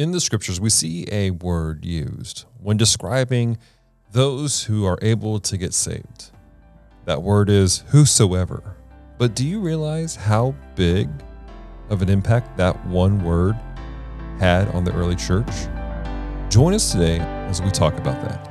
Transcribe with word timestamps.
In 0.00 0.12
the 0.12 0.20
scriptures, 0.20 0.58
we 0.58 0.70
see 0.70 1.06
a 1.12 1.30
word 1.30 1.84
used 1.84 2.46
when 2.58 2.78
describing 2.78 3.58
those 4.12 4.64
who 4.64 4.86
are 4.86 4.98
able 5.02 5.38
to 5.40 5.58
get 5.58 5.74
saved. 5.74 6.30
That 7.04 7.22
word 7.22 7.50
is 7.50 7.84
whosoever. 7.88 8.76
But 9.18 9.34
do 9.34 9.46
you 9.46 9.60
realize 9.60 10.16
how 10.16 10.54
big 10.74 11.10
of 11.90 12.00
an 12.00 12.08
impact 12.08 12.56
that 12.56 12.86
one 12.86 13.22
word 13.22 13.56
had 14.38 14.68
on 14.68 14.84
the 14.84 14.94
early 14.94 15.16
church? 15.16 15.68
Join 16.48 16.72
us 16.72 16.92
today 16.92 17.18
as 17.50 17.60
we 17.60 17.70
talk 17.70 17.92
about 17.98 18.22
that. 18.22 18.49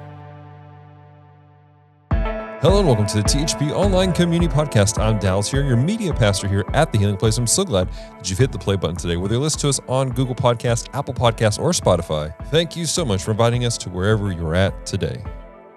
Hello 2.61 2.79
and 2.79 2.87
welcome 2.87 3.05
to 3.05 3.15
the 3.15 3.23
THP 3.23 3.71
Online 3.71 4.11
Community 4.11 4.53
Podcast. 4.53 5.01
I'm 5.01 5.17
Dallas 5.17 5.49
here, 5.49 5.63
your 5.63 5.77
media 5.77 6.13
pastor 6.13 6.45
here 6.45 6.65
at 6.73 6.91
the 6.91 6.97
Healing 6.97 7.15
Place. 7.15 7.37
I'm 7.37 7.47
so 7.47 7.63
glad 7.63 7.87
that 8.17 8.29
you've 8.29 8.37
hit 8.37 8.51
the 8.51 8.59
play 8.59 8.75
button 8.75 8.97
today, 8.97 9.15
whether 9.15 9.35
you 9.35 9.39
listen 9.39 9.61
to 9.61 9.69
us 9.69 9.79
on 9.87 10.09
Google 10.09 10.35
Podcast, 10.35 10.89
Apple 10.93 11.13
Podcast, 11.13 11.57
or 11.57 11.71
Spotify. 11.71 12.35
Thank 12.47 12.75
you 12.75 12.85
so 12.85 13.05
much 13.05 13.23
for 13.23 13.31
inviting 13.31 13.63
us 13.63 13.77
to 13.77 13.89
wherever 13.89 14.33
you're 14.33 14.55
at 14.55 14.85
today. 14.85 15.23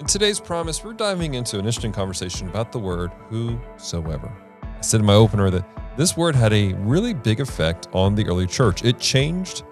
In 0.00 0.06
today's 0.06 0.40
promise, 0.40 0.82
we're 0.82 0.92
diving 0.92 1.34
into 1.34 1.56
an 1.56 1.66
interesting 1.66 1.92
conversation 1.92 2.48
about 2.48 2.72
the 2.72 2.80
word 2.80 3.12
whosoever. 3.28 4.32
I 4.64 4.80
said 4.80 4.98
in 4.98 5.06
my 5.06 5.14
opener 5.14 5.50
that 5.50 5.96
this 5.96 6.16
word 6.16 6.34
had 6.34 6.52
a 6.52 6.72
really 6.78 7.14
big 7.14 7.38
effect 7.38 7.86
on 7.92 8.16
the 8.16 8.26
early 8.26 8.48
church. 8.48 8.84
It 8.84 8.98
changed 8.98 9.62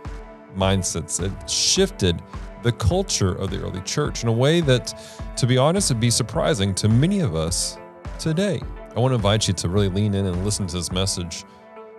mindsets, 0.57 1.21
it 1.21 1.51
shifted 1.51 2.23
the 2.63 2.73
culture 2.73 3.35
of 3.35 3.51
the 3.51 3.61
early 3.63 3.81
church 3.83 4.23
in 4.23 4.29
a 4.29 4.33
way 4.33 4.61
that, 4.61 4.95
to 5.37 5.47
be 5.47 5.57
honest, 5.57 5.91
would 5.91 6.01
be 6.01 6.11
surprising 6.11 6.75
to 6.77 6.89
many 6.89 7.21
of 7.21 7.35
us 7.35 7.79
today. 8.19 8.61
I 8.95 9.01
want 9.01 9.13
to 9.13 9.17
invite 9.17 9.49
you 9.49 9.55
to 9.55 9.69
really 9.69 9.89
lean 9.89 10.15
in 10.15 10.27
and 10.27 10.45
listen 10.45 10.67
to 10.67 10.77
this 10.77 10.91
message 10.93 11.45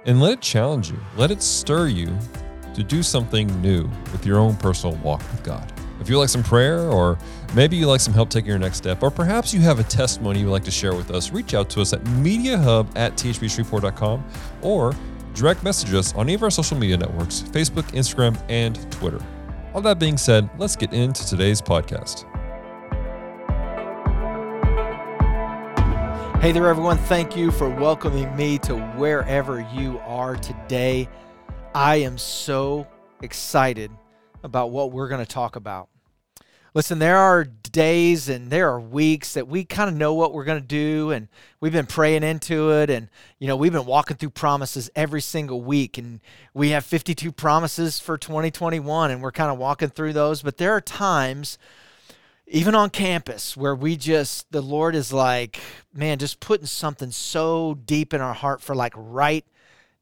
and 0.05 0.19
let 0.19 0.33
it 0.33 0.41
challenge 0.41 0.89
you, 0.91 0.99
let 1.15 1.31
it 1.31 1.41
stir 1.41 1.87
you 1.87 2.17
to 2.73 2.83
do 2.83 3.03
something 3.03 3.61
new 3.61 3.83
with 4.11 4.25
your 4.25 4.39
own 4.39 4.55
personal 4.55 4.95
walk 4.97 5.19
with 5.31 5.43
God. 5.43 5.71
If 5.99 6.09
you 6.09 6.17
like 6.17 6.29
some 6.29 6.41
prayer, 6.41 6.79
or 6.89 7.17
maybe 7.53 7.77
you 7.77 7.85
like 7.85 8.01
some 8.01 8.13
help 8.13 8.29
taking 8.29 8.49
your 8.49 8.57
next 8.57 8.77
step, 8.77 9.03
or 9.03 9.11
perhaps 9.11 9.53
you 9.53 9.59
have 9.61 9.79
a 9.79 9.83
testimony 9.83 10.39
you'd 10.39 10.49
like 10.49 10.63
to 10.63 10.71
share 10.71 10.95
with 10.95 11.11
us, 11.11 11.31
reach 11.31 11.53
out 11.53 11.69
to 11.71 11.81
us 11.81 11.93
at 11.93 12.03
mediahub 12.05 12.87
at 12.95 13.13
thpshreveport.com 13.13 14.25
or 14.63 14.95
direct 15.33 15.63
message 15.63 15.93
us 15.93 16.13
on 16.15 16.21
any 16.21 16.33
of 16.33 16.43
our 16.43 16.49
social 16.49 16.77
media 16.77 16.97
networks 16.97 17.41
Facebook, 17.41 17.83
Instagram, 17.91 18.41
and 18.49 18.91
Twitter. 18.91 19.21
All 19.73 19.81
that 19.81 19.99
being 19.99 20.17
said, 20.17 20.49
let's 20.57 20.75
get 20.75 20.93
into 20.93 21.25
today's 21.25 21.61
podcast. 21.61 22.25
Hey 26.41 26.51
there, 26.51 26.67
everyone. 26.67 26.97
Thank 26.97 27.37
you 27.37 27.51
for 27.51 27.69
welcoming 27.69 28.35
me 28.35 28.57
to 28.59 28.75
wherever 28.97 29.61
you 29.73 29.99
are 29.99 30.35
today. 30.35 31.07
I 31.73 31.97
am 31.97 32.17
so 32.17 32.85
excited 33.21 33.91
about 34.43 34.71
what 34.71 34.91
we're 34.91 35.07
going 35.07 35.23
to 35.23 35.31
talk 35.31 35.55
about. 35.55 35.87
Listen, 36.73 36.99
there 36.99 37.17
are 37.17 37.43
days 37.43 38.29
and 38.29 38.49
there 38.49 38.69
are 38.69 38.79
weeks 38.79 39.33
that 39.33 39.45
we 39.45 39.65
kind 39.65 39.89
of 39.89 39.95
know 39.95 40.13
what 40.13 40.31
we're 40.31 40.45
going 40.45 40.61
to 40.61 40.65
do 40.65 41.11
and 41.11 41.27
we've 41.59 41.73
been 41.73 41.85
praying 41.85 42.23
into 42.23 42.71
it 42.71 42.89
and 42.89 43.09
you 43.39 43.47
know, 43.47 43.57
we've 43.57 43.73
been 43.73 43.85
walking 43.85 44.15
through 44.15 44.29
promises 44.29 44.89
every 44.95 45.19
single 45.19 45.61
week 45.61 45.97
and 45.97 46.21
we 46.53 46.69
have 46.69 46.85
52 46.85 47.33
promises 47.33 47.99
for 47.99 48.17
2021 48.17 49.11
and 49.11 49.21
we're 49.21 49.33
kind 49.33 49.51
of 49.51 49.57
walking 49.57 49.89
through 49.89 50.13
those, 50.13 50.41
but 50.41 50.55
there 50.55 50.71
are 50.71 50.79
times 50.79 51.57
even 52.47 52.73
on 52.73 52.89
campus 52.89 53.57
where 53.57 53.75
we 53.75 53.97
just 53.97 54.49
the 54.53 54.61
Lord 54.61 54.95
is 54.95 55.11
like, 55.11 55.59
man, 55.93 56.19
just 56.19 56.39
putting 56.39 56.67
something 56.67 57.11
so 57.11 57.79
deep 57.85 58.13
in 58.13 58.21
our 58.21 58.33
heart 58.33 58.61
for 58.61 58.75
like 58.75 58.93
right 58.95 59.45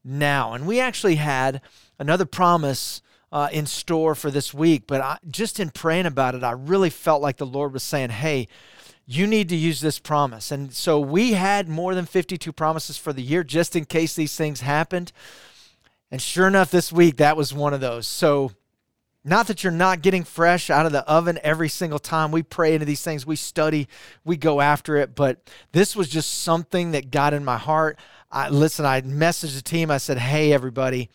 now. 0.04 0.52
And 0.52 0.68
we 0.68 0.78
actually 0.78 1.16
had 1.16 1.62
another 1.98 2.26
promise 2.26 3.02
uh, 3.32 3.48
in 3.52 3.66
store 3.66 4.14
for 4.14 4.30
this 4.30 4.52
week, 4.52 4.84
but 4.86 5.00
I, 5.00 5.18
just 5.28 5.60
in 5.60 5.70
praying 5.70 6.06
about 6.06 6.34
it, 6.34 6.42
I 6.42 6.52
really 6.52 6.90
felt 6.90 7.22
like 7.22 7.36
the 7.36 7.46
Lord 7.46 7.72
was 7.72 7.82
saying, 7.82 8.10
hey, 8.10 8.48
you 9.06 9.26
need 9.26 9.48
to 9.48 9.56
use 9.56 9.80
this 9.80 9.98
promise. 9.98 10.50
And 10.50 10.72
so 10.72 11.00
we 11.00 11.32
had 11.32 11.68
more 11.68 11.94
than 11.94 12.06
52 12.06 12.52
promises 12.52 12.96
for 12.96 13.12
the 13.12 13.22
year 13.22 13.42
just 13.42 13.74
in 13.74 13.84
case 13.84 14.14
these 14.14 14.36
things 14.36 14.60
happened. 14.60 15.12
And 16.10 16.20
sure 16.20 16.46
enough, 16.46 16.70
this 16.70 16.92
week, 16.92 17.16
that 17.16 17.36
was 17.36 17.54
one 17.54 17.72
of 17.72 17.80
those. 17.80 18.06
So, 18.06 18.52
not 19.22 19.48
that 19.48 19.62
you're 19.62 19.70
not 19.70 20.00
getting 20.00 20.24
fresh 20.24 20.70
out 20.70 20.86
of 20.86 20.92
the 20.92 21.06
oven 21.06 21.38
every 21.42 21.68
single 21.68 21.98
time 21.98 22.32
we 22.32 22.42
pray 22.42 22.72
into 22.72 22.86
these 22.86 23.02
things, 23.02 23.26
we 23.26 23.36
study, 23.36 23.86
we 24.24 24.38
go 24.38 24.62
after 24.62 24.96
it, 24.96 25.14
but 25.14 25.50
this 25.72 25.94
was 25.94 26.08
just 26.08 26.42
something 26.42 26.92
that 26.92 27.10
got 27.10 27.34
in 27.34 27.44
my 27.44 27.58
heart. 27.58 27.98
I, 28.32 28.48
listen, 28.48 28.86
I 28.86 29.02
messaged 29.02 29.56
the 29.56 29.62
team. 29.62 29.90
I 29.90 29.98
said, 29.98 30.16
hey, 30.16 30.54
everybody, 30.54 31.10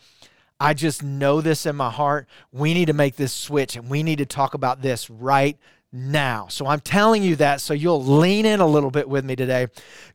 I 0.58 0.74
just 0.74 1.02
know 1.02 1.40
this 1.40 1.66
in 1.66 1.76
my 1.76 1.90
heart. 1.90 2.26
We 2.50 2.72
need 2.72 2.86
to 2.86 2.92
make 2.92 3.16
this 3.16 3.32
switch 3.32 3.76
and 3.76 3.90
we 3.90 4.02
need 4.02 4.18
to 4.18 4.26
talk 4.26 4.54
about 4.54 4.82
this 4.82 5.10
right 5.10 5.58
now. 5.92 6.46
So 6.48 6.66
I'm 6.66 6.80
telling 6.80 7.22
you 7.22 7.36
that 7.36 7.60
so 7.60 7.74
you'll 7.74 8.02
lean 8.02 8.46
in 8.46 8.60
a 8.60 8.66
little 8.66 8.90
bit 8.90 9.08
with 9.08 9.24
me 9.24 9.36
today. 9.36 9.68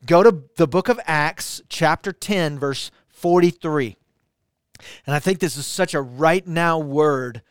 Go 0.05 0.23
to 0.23 0.43
the 0.55 0.67
book 0.67 0.89
of 0.89 0.99
Acts, 1.05 1.61
chapter 1.69 2.11
10, 2.11 2.57
verse 2.57 2.91
43. 3.09 3.97
And 5.05 5.15
I 5.15 5.19
think 5.19 5.39
this 5.39 5.57
is 5.57 5.65
such 5.65 5.93
a 5.93 6.01
right 6.01 6.45
now 6.45 6.79
word 6.79 7.43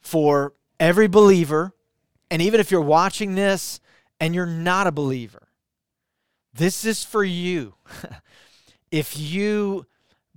for 0.00 0.52
every 0.78 1.08
believer. 1.08 1.72
And 2.30 2.42
even 2.42 2.60
if 2.60 2.70
you're 2.70 2.80
watching 2.80 3.34
this 3.34 3.80
and 4.20 4.34
you're 4.34 4.46
not 4.46 4.86
a 4.86 4.92
believer, 4.92 5.48
this 6.52 6.84
is 6.84 7.02
for 7.02 7.24
you. 7.24 7.74
if 8.90 9.18
you 9.18 9.86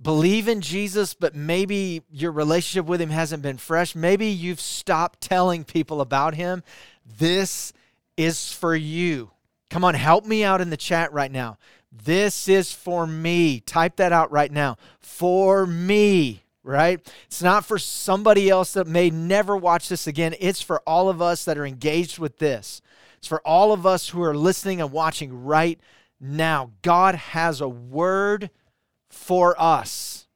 believe 0.00 0.48
in 0.48 0.60
Jesus, 0.60 1.14
but 1.14 1.34
maybe 1.34 2.02
your 2.10 2.32
relationship 2.32 2.86
with 2.86 3.00
him 3.00 3.10
hasn't 3.10 3.42
been 3.42 3.58
fresh. 3.58 3.94
Maybe 3.94 4.26
you've 4.26 4.60
stopped 4.60 5.20
telling 5.20 5.64
people 5.64 6.00
about 6.00 6.34
him. 6.34 6.62
This 7.04 7.72
is 8.16 8.52
for 8.52 8.74
you. 8.74 9.30
Come 9.70 9.84
on, 9.84 9.94
help 9.94 10.24
me 10.24 10.44
out 10.44 10.60
in 10.60 10.70
the 10.70 10.76
chat 10.76 11.12
right 11.12 11.30
now. 11.30 11.58
This 11.90 12.48
is 12.48 12.72
for 12.72 13.06
me. 13.06 13.60
Type 13.60 13.96
that 13.96 14.12
out 14.12 14.30
right 14.30 14.52
now. 14.52 14.76
For 15.00 15.66
me, 15.66 16.42
right? 16.62 17.00
It's 17.26 17.42
not 17.42 17.64
for 17.64 17.78
somebody 17.78 18.48
else 18.48 18.74
that 18.74 18.86
may 18.86 19.10
never 19.10 19.56
watch 19.56 19.88
this 19.88 20.06
again. 20.06 20.34
It's 20.38 20.60
for 20.60 20.80
all 20.86 21.08
of 21.08 21.20
us 21.20 21.44
that 21.44 21.58
are 21.58 21.66
engaged 21.66 22.18
with 22.18 22.38
this. 22.38 22.80
It's 23.18 23.26
for 23.26 23.40
all 23.40 23.72
of 23.72 23.84
us 23.84 24.10
who 24.10 24.22
are 24.22 24.36
listening 24.36 24.80
and 24.80 24.92
watching 24.92 25.44
right 25.44 25.80
now. 26.20 26.70
God 26.82 27.14
has 27.14 27.60
a 27.60 27.68
word 27.68 28.50
for 29.08 29.60
us. 29.60 30.26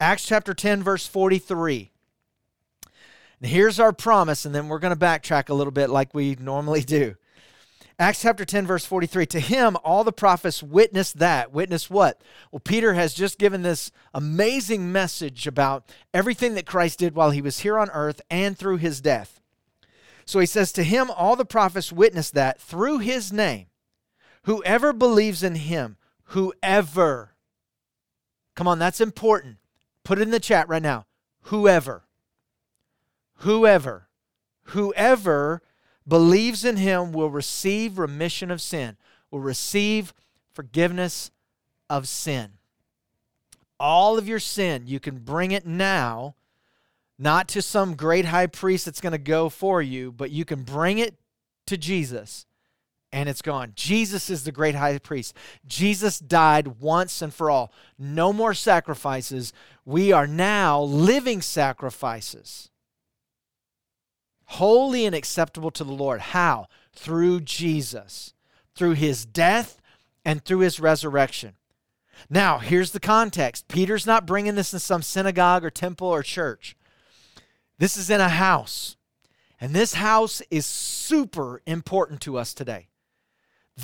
Acts 0.00 0.26
chapter 0.26 0.54
10, 0.54 0.82
verse 0.82 1.06
43. 1.06 1.90
And 3.40 3.50
here's 3.50 3.80
our 3.80 3.92
promise, 3.92 4.44
and 4.44 4.54
then 4.54 4.68
we're 4.68 4.78
going 4.78 4.96
to 4.96 5.04
backtrack 5.04 5.48
a 5.48 5.54
little 5.54 5.72
bit 5.72 5.90
like 5.90 6.14
we 6.14 6.36
normally 6.40 6.82
do. 6.82 7.16
Acts 7.98 8.22
chapter 8.22 8.44
10, 8.44 8.66
verse 8.66 8.84
43. 8.84 9.26
To 9.26 9.40
him, 9.40 9.76
all 9.84 10.02
the 10.02 10.12
prophets 10.12 10.62
witnessed 10.62 11.18
that. 11.18 11.52
Witness 11.52 11.90
what? 11.90 12.20
Well, 12.50 12.60
Peter 12.60 12.94
has 12.94 13.14
just 13.14 13.38
given 13.38 13.62
this 13.62 13.92
amazing 14.14 14.90
message 14.90 15.46
about 15.46 15.92
everything 16.14 16.54
that 16.54 16.66
Christ 16.66 16.98
did 16.98 17.14
while 17.14 17.30
he 17.30 17.42
was 17.42 17.60
here 17.60 17.78
on 17.78 17.90
earth 17.90 18.20
and 18.30 18.56
through 18.56 18.78
his 18.78 19.00
death. 19.00 19.40
So 20.24 20.38
he 20.40 20.46
says, 20.46 20.72
To 20.72 20.82
him, 20.82 21.10
all 21.10 21.36
the 21.36 21.44
prophets 21.44 21.92
witnessed 21.92 22.34
that 22.34 22.60
through 22.60 22.98
his 22.98 23.32
name, 23.32 23.66
whoever 24.44 24.92
believes 24.92 25.42
in 25.42 25.56
him, 25.56 25.96
whoever 26.26 27.31
Come 28.54 28.68
on, 28.68 28.78
that's 28.78 29.00
important. 29.00 29.56
Put 30.04 30.18
it 30.18 30.22
in 30.22 30.30
the 30.30 30.40
chat 30.40 30.68
right 30.68 30.82
now. 30.82 31.06
Whoever, 31.46 32.04
whoever, 33.36 34.08
whoever 34.64 35.62
believes 36.06 36.64
in 36.64 36.76
him 36.76 37.12
will 37.12 37.30
receive 37.30 37.98
remission 37.98 38.50
of 38.50 38.60
sin, 38.60 38.96
will 39.30 39.40
receive 39.40 40.12
forgiveness 40.52 41.30
of 41.88 42.08
sin. 42.08 42.52
All 43.80 44.18
of 44.18 44.28
your 44.28 44.38
sin, 44.38 44.84
you 44.86 45.00
can 45.00 45.18
bring 45.18 45.50
it 45.50 45.66
now, 45.66 46.36
not 47.18 47.48
to 47.48 47.62
some 47.62 47.94
great 47.94 48.26
high 48.26 48.46
priest 48.46 48.84
that's 48.84 49.00
going 49.00 49.12
to 49.12 49.18
go 49.18 49.48
for 49.48 49.82
you, 49.82 50.12
but 50.12 50.30
you 50.30 50.44
can 50.44 50.62
bring 50.62 50.98
it 50.98 51.16
to 51.66 51.76
Jesus 51.76 52.46
and 53.12 53.28
it's 53.28 53.42
gone. 53.42 53.72
Jesus 53.76 54.30
is 54.30 54.44
the 54.44 54.52
great 54.52 54.74
high 54.74 54.98
priest. 54.98 55.36
Jesus 55.66 56.18
died 56.18 56.80
once 56.80 57.20
and 57.20 57.32
for 57.32 57.50
all. 57.50 57.72
No 57.98 58.32
more 58.32 58.54
sacrifices. 58.54 59.52
We 59.84 60.12
are 60.12 60.26
now 60.26 60.80
living 60.80 61.42
sacrifices. 61.42 62.70
Holy 64.46 65.04
and 65.04 65.14
acceptable 65.14 65.70
to 65.72 65.84
the 65.84 65.92
Lord. 65.92 66.20
How? 66.20 66.68
Through 66.94 67.40
Jesus, 67.40 68.34
through 68.74 68.92
his 68.92 69.24
death 69.26 69.80
and 70.24 70.44
through 70.44 70.60
his 70.60 70.80
resurrection. 70.80 71.54
Now, 72.30 72.58
here's 72.58 72.92
the 72.92 73.00
context 73.00 73.68
Peter's 73.68 74.06
not 74.06 74.26
bringing 74.26 74.54
this 74.54 74.72
in 74.72 74.78
some 74.78 75.02
synagogue 75.02 75.64
or 75.64 75.70
temple 75.70 76.08
or 76.08 76.22
church. 76.22 76.76
This 77.78 77.96
is 77.96 78.10
in 78.10 78.20
a 78.20 78.28
house. 78.28 78.96
And 79.60 79.74
this 79.74 79.94
house 79.94 80.42
is 80.50 80.66
super 80.66 81.62
important 81.66 82.20
to 82.22 82.36
us 82.36 82.52
today. 82.52 82.88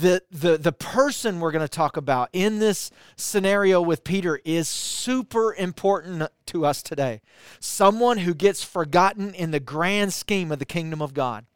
The, 0.01 0.23
the, 0.31 0.59
the 0.59 0.73
person 0.73 1.41
we're 1.41 1.53
going 1.53 1.65
to 1.65 1.69
talk 1.69 1.97
about 1.97 2.29
in 2.33 2.59
this 2.59 2.91
scenario 3.17 3.81
with 3.81 4.05
Peter 4.05 4.41
is 4.45 4.69
super 4.69 5.55
important 5.55 6.31
to 6.47 6.67
us 6.67 6.83
today. 6.83 7.21
Someone 7.61 8.19
who 8.19 8.35
gets 8.35 8.63
forgotten 8.63 9.35
in 9.35 9.51
the 9.51 9.61
grand 9.61 10.13
scheme 10.13 10.53
of 10.53 10.59
the 10.59 10.65
kingdom 10.65 11.01
of 11.01 11.15
God. 11.15 11.47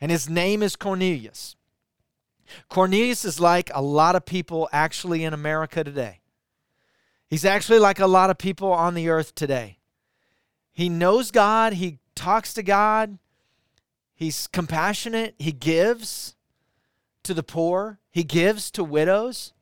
And 0.00 0.10
his 0.10 0.28
name 0.28 0.62
is 0.62 0.76
Cornelius. 0.76 1.56
Cornelius 2.68 3.24
is 3.24 3.40
like 3.40 3.70
a 3.74 3.82
lot 3.82 4.16
of 4.16 4.26
people 4.26 4.68
actually 4.72 5.24
in 5.24 5.32
America 5.32 5.84
today. 5.84 6.20
He's 7.28 7.44
actually 7.44 7.78
like 7.78 8.00
a 8.00 8.06
lot 8.06 8.28
of 8.28 8.36
people 8.36 8.72
on 8.72 8.94
the 8.94 9.08
earth 9.08 9.34
today. 9.34 9.78
He 10.72 10.88
knows 10.88 11.30
God, 11.30 11.74
he 11.74 11.98
talks 12.14 12.52
to 12.54 12.62
God, 12.62 13.18
he's 14.14 14.46
compassionate, 14.48 15.34
he 15.38 15.52
gives 15.52 16.34
to 17.24 17.34
the 17.34 17.42
poor, 17.42 18.00
he 18.10 18.24
gives 18.24 18.70
to 18.72 18.84
widows, 18.84 19.52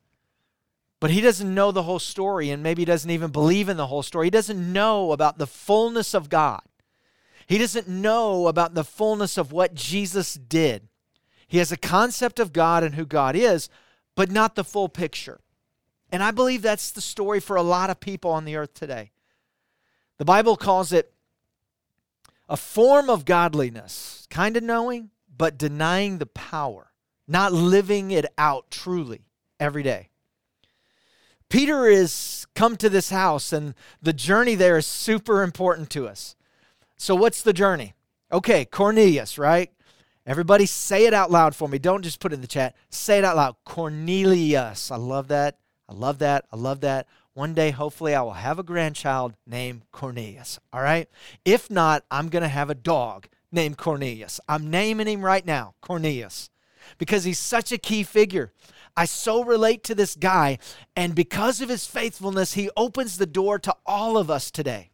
but 0.99 1.11
he 1.11 1.21
doesn't 1.21 1.53
know 1.53 1.71
the 1.71 1.83
whole 1.83 1.99
story 1.99 2.49
and 2.49 2.61
maybe 2.61 2.85
doesn't 2.85 3.09
even 3.09 3.31
believe 3.31 3.69
in 3.69 3.77
the 3.77 3.87
whole 3.87 4.03
story. 4.03 4.27
He 4.27 4.31
doesn't 4.31 4.71
know 4.71 5.11
about 5.11 5.37
the 5.37 5.47
fullness 5.47 6.13
of 6.13 6.29
God. 6.29 6.61
He 7.47 7.57
doesn't 7.57 7.87
know 7.87 8.47
about 8.47 8.75
the 8.75 8.83
fullness 8.83 9.37
of 9.37 9.51
what 9.51 9.73
Jesus 9.73 10.35
did. 10.35 10.87
He 11.47 11.57
has 11.57 11.71
a 11.71 11.77
concept 11.77 12.39
of 12.39 12.53
God 12.53 12.83
and 12.83 12.95
who 12.95 13.05
God 13.05 13.35
is, 13.35 13.67
but 14.15 14.31
not 14.31 14.55
the 14.55 14.63
full 14.63 14.89
picture. 14.89 15.41
And 16.11 16.21
I 16.21 16.31
believe 16.31 16.61
that's 16.61 16.91
the 16.91 17.01
story 17.01 17.39
for 17.39 17.55
a 17.55 17.63
lot 17.63 17.89
of 17.89 17.99
people 17.99 18.31
on 18.31 18.45
the 18.45 18.55
earth 18.55 18.73
today. 18.73 19.11
The 20.17 20.25
Bible 20.25 20.55
calls 20.55 20.93
it 20.93 21.13
a 22.47 22.57
form 22.57 23.09
of 23.09 23.25
godliness, 23.25 24.27
kind 24.29 24.55
of 24.55 24.63
knowing, 24.63 25.09
but 25.35 25.57
denying 25.57 26.19
the 26.19 26.25
power 26.25 26.90
not 27.31 27.53
living 27.53 28.11
it 28.11 28.25
out 28.37 28.69
truly 28.69 29.21
every 29.59 29.83
day. 29.83 30.09
Peter 31.49 31.85
is 31.85 32.45
come 32.55 32.77
to 32.77 32.89
this 32.89 33.09
house, 33.09 33.51
and 33.51 33.73
the 34.01 34.13
journey 34.13 34.55
there 34.55 34.77
is 34.77 34.87
super 34.87 35.41
important 35.41 35.89
to 35.91 36.07
us. 36.07 36.35
So, 36.97 37.15
what's 37.15 37.41
the 37.41 37.53
journey? 37.53 37.93
Okay, 38.31 38.65
Cornelius, 38.65 39.37
right? 39.37 39.71
Everybody 40.25 40.65
say 40.65 41.05
it 41.05 41.13
out 41.13 41.31
loud 41.31 41.55
for 41.55 41.67
me. 41.67 41.79
Don't 41.79 42.03
just 42.03 42.19
put 42.19 42.31
it 42.31 42.35
in 42.35 42.41
the 42.41 42.47
chat. 42.47 42.75
Say 42.89 43.17
it 43.17 43.25
out 43.25 43.35
loud. 43.35 43.55
Cornelius. 43.65 44.91
I 44.91 44.97
love 44.97 45.27
that. 45.29 45.57
I 45.89 45.93
love 45.93 46.19
that. 46.19 46.45
I 46.53 46.55
love 46.55 46.81
that. 46.81 47.07
One 47.33 47.53
day, 47.53 47.71
hopefully, 47.71 48.13
I 48.13 48.21
will 48.21 48.33
have 48.33 48.59
a 48.59 48.63
grandchild 48.63 49.33
named 49.47 49.83
Cornelius. 49.91 50.59
All 50.71 50.81
right? 50.81 51.09
If 51.43 51.69
not, 51.69 52.05
I'm 52.11 52.29
going 52.29 52.43
to 52.43 52.49
have 52.49 52.69
a 52.69 52.75
dog 52.75 53.27
named 53.51 53.77
Cornelius. 53.77 54.39
I'm 54.47 54.69
naming 54.69 55.07
him 55.07 55.25
right 55.25 55.45
now, 55.45 55.73
Cornelius 55.81 56.49
because 56.97 57.23
he's 57.23 57.39
such 57.39 57.71
a 57.71 57.77
key 57.77 58.03
figure. 58.03 58.51
I 58.95 59.05
so 59.05 59.43
relate 59.43 59.83
to 59.85 59.95
this 59.95 60.15
guy, 60.15 60.57
and 60.95 61.15
because 61.15 61.61
of 61.61 61.69
his 61.69 61.85
faithfulness, 61.85 62.53
he 62.53 62.69
opens 62.75 63.17
the 63.17 63.25
door 63.25 63.57
to 63.59 63.75
all 63.85 64.17
of 64.17 64.29
us 64.29 64.51
today. 64.51 64.91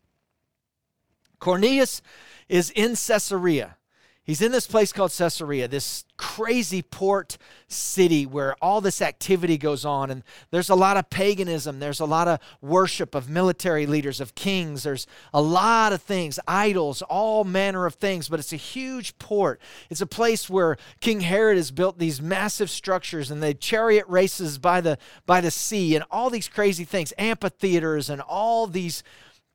Cornelius 1.40 2.02
is 2.48 2.70
in 2.72 2.96
Caesarea. 2.96 3.78
He's 4.27 4.41
in 4.41 4.51
this 4.51 4.68
place 4.68 4.91
called 4.91 5.13
Caesarea, 5.18 5.69
this 5.69 6.03
crazy 6.18 6.81
port 6.81 7.38
city 7.69 8.25
where 8.25 8.57
all 8.62 8.81
this 8.81 9.01
activity 9.01 9.57
goes 9.57 9.85
on. 9.85 10.12
And 10.12 10.21
there's 10.51 10.69
a 10.69 10.75
lot 10.75 10.97
of 10.97 11.09
paganism. 11.09 11.79
There's 11.79 12.01
a 12.01 12.06
lot 12.06 12.27
of 12.27 12.39
worship 12.59 13.15
of 13.15 13.29
military 13.29 13.85
leaders, 13.85 14.19
of 14.19 14.35
kings. 14.35 14.83
There's 14.83 15.07
a 15.33 15.41
lot 15.41 15.94
of 15.94 16.01
things, 16.01 16.41
idols, 16.45 17.01
all 17.03 17.45
manner 17.45 17.85
of 17.85 17.95
things. 17.95 18.27
But 18.27 18.41
it's 18.41 18.51
a 18.51 18.57
huge 18.57 19.18
port. 19.18 19.62
It's 19.89 20.01
a 20.01 20.06
place 20.06 20.50
where 20.50 20.75
King 21.00 21.21
Herod 21.21 21.56
has 21.56 21.71
built 21.71 21.97
these 21.97 22.21
massive 22.21 22.69
structures 22.69 23.31
and 23.31 23.41
the 23.41 23.53
chariot 23.53 24.07
races 24.09 24.57
by 24.57 24.81
the, 24.81 24.97
by 25.25 25.39
the 25.39 25.51
sea 25.51 25.95
and 25.95 26.03
all 26.12 26.29
these 26.29 26.50
crazy 26.50 26.83
things, 26.83 27.13
amphitheaters 27.18 28.09
and 28.09 28.19
all 28.19 28.68
these, 28.68 29.03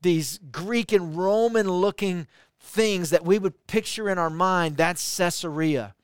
these 0.00 0.38
Greek 0.50 0.92
and 0.92 1.14
Roman 1.14 1.70
looking 1.70 2.26
things 2.62 3.10
that 3.10 3.24
we 3.24 3.38
would 3.38 3.66
picture 3.66 4.08
in 4.08 4.18
our 4.18 4.30
mind, 4.30 4.76
that's 4.76 5.16
Caesarea. 5.16 5.94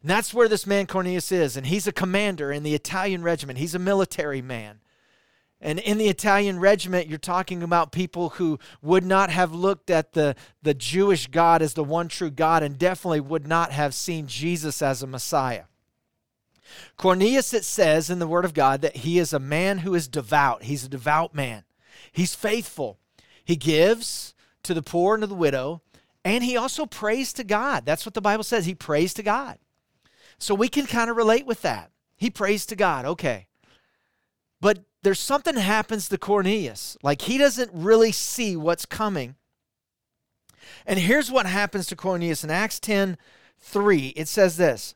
And 0.00 0.10
that's 0.10 0.32
where 0.32 0.48
this 0.48 0.66
man 0.66 0.86
Cornelius 0.86 1.30
is. 1.30 1.56
And 1.56 1.66
he's 1.66 1.86
a 1.86 1.92
commander 1.92 2.50
in 2.50 2.62
the 2.62 2.74
Italian 2.74 3.22
regiment, 3.22 3.58
he's 3.58 3.74
a 3.74 3.78
military 3.78 4.40
man. 4.40 4.80
And 5.62 5.78
in 5.78 5.98
the 5.98 6.08
Italian 6.08 6.58
regiment, 6.58 7.06
you're 7.06 7.18
talking 7.18 7.62
about 7.62 7.92
people 7.92 8.30
who 8.30 8.58
would 8.80 9.04
not 9.04 9.28
have 9.28 9.52
looked 9.52 9.90
at 9.90 10.12
the, 10.12 10.34
the 10.62 10.72
Jewish 10.72 11.26
God 11.26 11.60
as 11.60 11.74
the 11.74 11.84
one 11.84 12.08
true 12.08 12.30
God 12.30 12.62
and 12.62 12.78
definitely 12.78 13.20
would 13.20 13.46
not 13.46 13.70
have 13.70 13.92
seen 13.92 14.26
Jesus 14.26 14.80
as 14.80 15.02
a 15.02 15.06
Messiah. 15.06 15.64
Cornelius, 16.96 17.52
it 17.52 17.66
says 17.66 18.08
in 18.08 18.20
the 18.20 18.26
Word 18.26 18.46
of 18.46 18.54
God 18.54 18.80
that 18.80 18.98
he 18.98 19.18
is 19.18 19.34
a 19.34 19.38
man 19.38 19.78
who 19.78 19.94
is 19.94 20.08
devout. 20.08 20.62
He's 20.62 20.84
a 20.84 20.88
devout 20.88 21.34
man. 21.34 21.64
He's 22.10 22.34
faithful. 22.34 22.98
He 23.44 23.56
gives, 23.56 24.34
to 24.62 24.74
the 24.74 24.82
poor 24.82 25.14
and 25.14 25.22
to 25.22 25.26
the 25.26 25.34
widow, 25.34 25.82
and 26.24 26.44
he 26.44 26.56
also 26.56 26.86
prays 26.86 27.32
to 27.34 27.44
God. 27.44 27.86
That's 27.86 28.04
what 28.04 28.14
the 28.14 28.20
Bible 28.20 28.44
says. 28.44 28.66
He 28.66 28.74
prays 28.74 29.14
to 29.14 29.22
God. 29.22 29.58
So 30.38 30.54
we 30.54 30.68
can 30.68 30.86
kind 30.86 31.10
of 31.10 31.16
relate 31.16 31.46
with 31.46 31.62
that. 31.62 31.90
He 32.16 32.30
prays 32.30 32.66
to 32.66 32.76
God. 32.76 33.04
Okay. 33.04 33.46
But 34.60 34.84
there's 35.02 35.20
something 35.20 35.56
happens 35.56 36.08
to 36.08 36.18
Cornelius. 36.18 36.96
Like 37.02 37.22
he 37.22 37.38
doesn't 37.38 37.70
really 37.72 38.12
see 38.12 38.56
what's 38.56 38.86
coming. 38.86 39.36
And 40.86 40.98
here's 40.98 41.30
what 41.30 41.46
happens 41.46 41.86
to 41.86 41.96
Cornelius 41.96 42.44
in 42.44 42.50
Acts 42.50 42.78
10 42.80 43.16
3. 43.62 44.08
It 44.08 44.28
says 44.28 44.56
this 44.56 44.94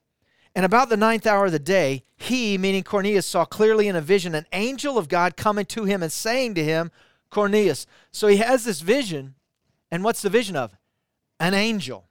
And 0.54 0.64
about 0.64 0.88
the 0.88 0.96
ninth 0.96 1.26
hour 1.26 1.46
of 1.46 1.52
the 1.52 1.58
day, 1.58 2.04
he, 2.16 2.58
meaning 2.58 2.82
Cornelius, 2.82 3.26
saw 3.26 3.44
clearly 3.44 3.88
in 3.88 3.96
a 3.96 4.00
vision 4.00 4.34
an 4.34 4.46
angel 4.52 4.98
of 4.98 5.08
God 5.08 5.36
coming 5.36 5.66
to 5.66 5.84
him 5.84 6.02
and 6.02 6.12
saying 6.12 6.54
to 6.54 6.64
him, 6.64 6.90
Cornelius. 7.30 7.86
So 8.12 8.28
he 8.28 8.36
has 8.38 8.64
this 8.64 8.80
vision 8.80 9.34
and 9.94 10.02
what's 10.02 10.22
the 10.22 10.28
vision 10.28 10.56
of? 10.56 10.76
An 11.38 11.54
angel. 11.54 12.08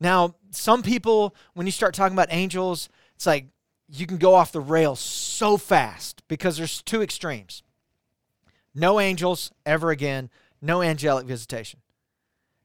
Now, 0.00 0.34
some 0.50 0.82
people, 0.82 1.32
when 1.54 1.64
you 1.64 1.70
start 1.70 1.94
talking 1.94 2.16
about 2.16 2.26
angels, 2.32 2.88
it's 3.14 3.24
like 3.24 3.46
you 3.88 4.04
can 4.04 4.16
go 4.16 4.34
off 4.34 4.50
the 4.50 4.60
rails 4.60 4.98
so 4.98 5.56
fast 5.56 6.24
because 6.26 6.56
there's 6.56 6.82
two 6.82 7.00
extremes. 7.00 7.62
No 8.74 8.98
angels 8.98 9.52
ever 9.64 9.92
again, 9.92 10.28
no 10.60 10.82
angelic 10.82 11.24
visitation. 11.24 11.78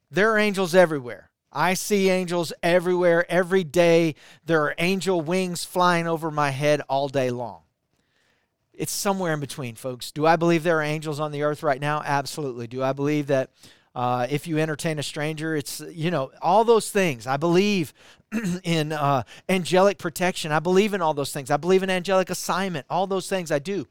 There 0.10 0.32
are 0.32 0.40
angels 0.40 0.74
everywhere. 0.74 1.30
I 1.54 1.76
see 1.76 2.10
angels 2.10 2.52
everywhere 2.64 3.24
every 3.30 3.64
day. 3.64 4.16
There 4.44 4.64
are 4.64 4.74
angel 4.80 5.22
wings 5.22 5.64
flying 5.64 6.08
over 6.08 6.32
my 6.32 6.50
head 6.50 6.82
all 6.90 7.08
day 7.08 7.30
long. 7.30 7.62
It's 8.74 8.92
somewhere 8.92 9.34
in 9.34 9.40
between, 9.40 9.76
folks. 9.76 10.12
Do 10.12 10.26
I 10.26 10.38
believe 10.38 10.64
there 10.64 10.80
are 10.80 10.84
angels 10.84 11.20
on 11.20 11.32
the 11.32 11.44
earth 11.44 11.62
right 11.62 11.80
now? 11.80 12.02
Absolutely. 12.04 12.66
Do 12.66 12.82
I 12.82 12.94
believe 12.94 13.28
that 13.28 13.52
uh, 13.98 14.28
if 14.30 14.46
you 14.46 14.60
entertain 14.60 15.00
a 15.00 15.04
stranger, 15.04 15.56
it's, 15.56 15.80
you 15.92 16.12
know, 16.12 16.30
all 16.40 16.64
those 16.64 16.92
things. 16.92 17.26
I 17.26 17.36
believe 17.36 17.96
in 18.64 18.92
uh, 18.92 19.24
angelic 19.50 19.98
protection. 19.98 20.52
I 20.52 20.60
believe 20.60 20.94
in 20.94 21.02
all 21.02 21.16
those 21.16 21.32
things. 21.32 21.50
I 21.50 21.58
believe 21.58 21.82
in 21.82 21.90
angelic 21.90 22.30
assignment. 22.30 22.86
All 22.92 23.08
those 23.08 23.28
things 23.28 23.52
I 23.52 23.58
do. 23.58 23.88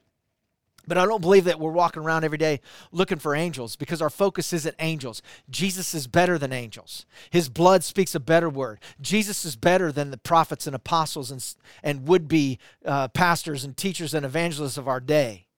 But 0.87 0.97
I 0.97 1.07
don't 1.07 1.21
believe 1.21 1.43
that 1.47 1.59
we're 1.59 1.73
walking 1.73 2.05
around 2.05 2.23
every 2.23 2.39
day 2.39 2.61
looking 2.93 3.19
for 3.19 3.35
angels 3.35 3.75
because 3.75 4.01
our 4.01 4.09
focus 4.09 4.53
isn't 4.53 4.77
angels. 4.79 5.23
Jesus 5.51 5.93
is 5.93 6.07
better 6.07 6.39
than 6.39 6.53
angels. 6.53 7.05
His 7.31 7.49
blood 7.49 7.83
speaks 7.83 8.15
a 8.15 8.21
better 8.21 8.49
word. 8.49 8.79
Jesus 9.01 9.45
is 9.45 9.57
better 9.57 9.91
than 9.91 10.13
the 10.13 10.19
prophets 10.19 10.69
and 10.69 10.77
apostles 10.77 11.33
and, 11.33 11.45
and 11.83 12.07
would 12.07 12.29
be 12.29 12.61
uh, 12.85 13.09
pastors 13.09 13.65
and 13.65 13.77
teachers 13.77 14.15
and 14.15 14.25
evangelists 14.25 14.79
of 14.79 14.87
our 14.87 15.01
day. 15.01 15.49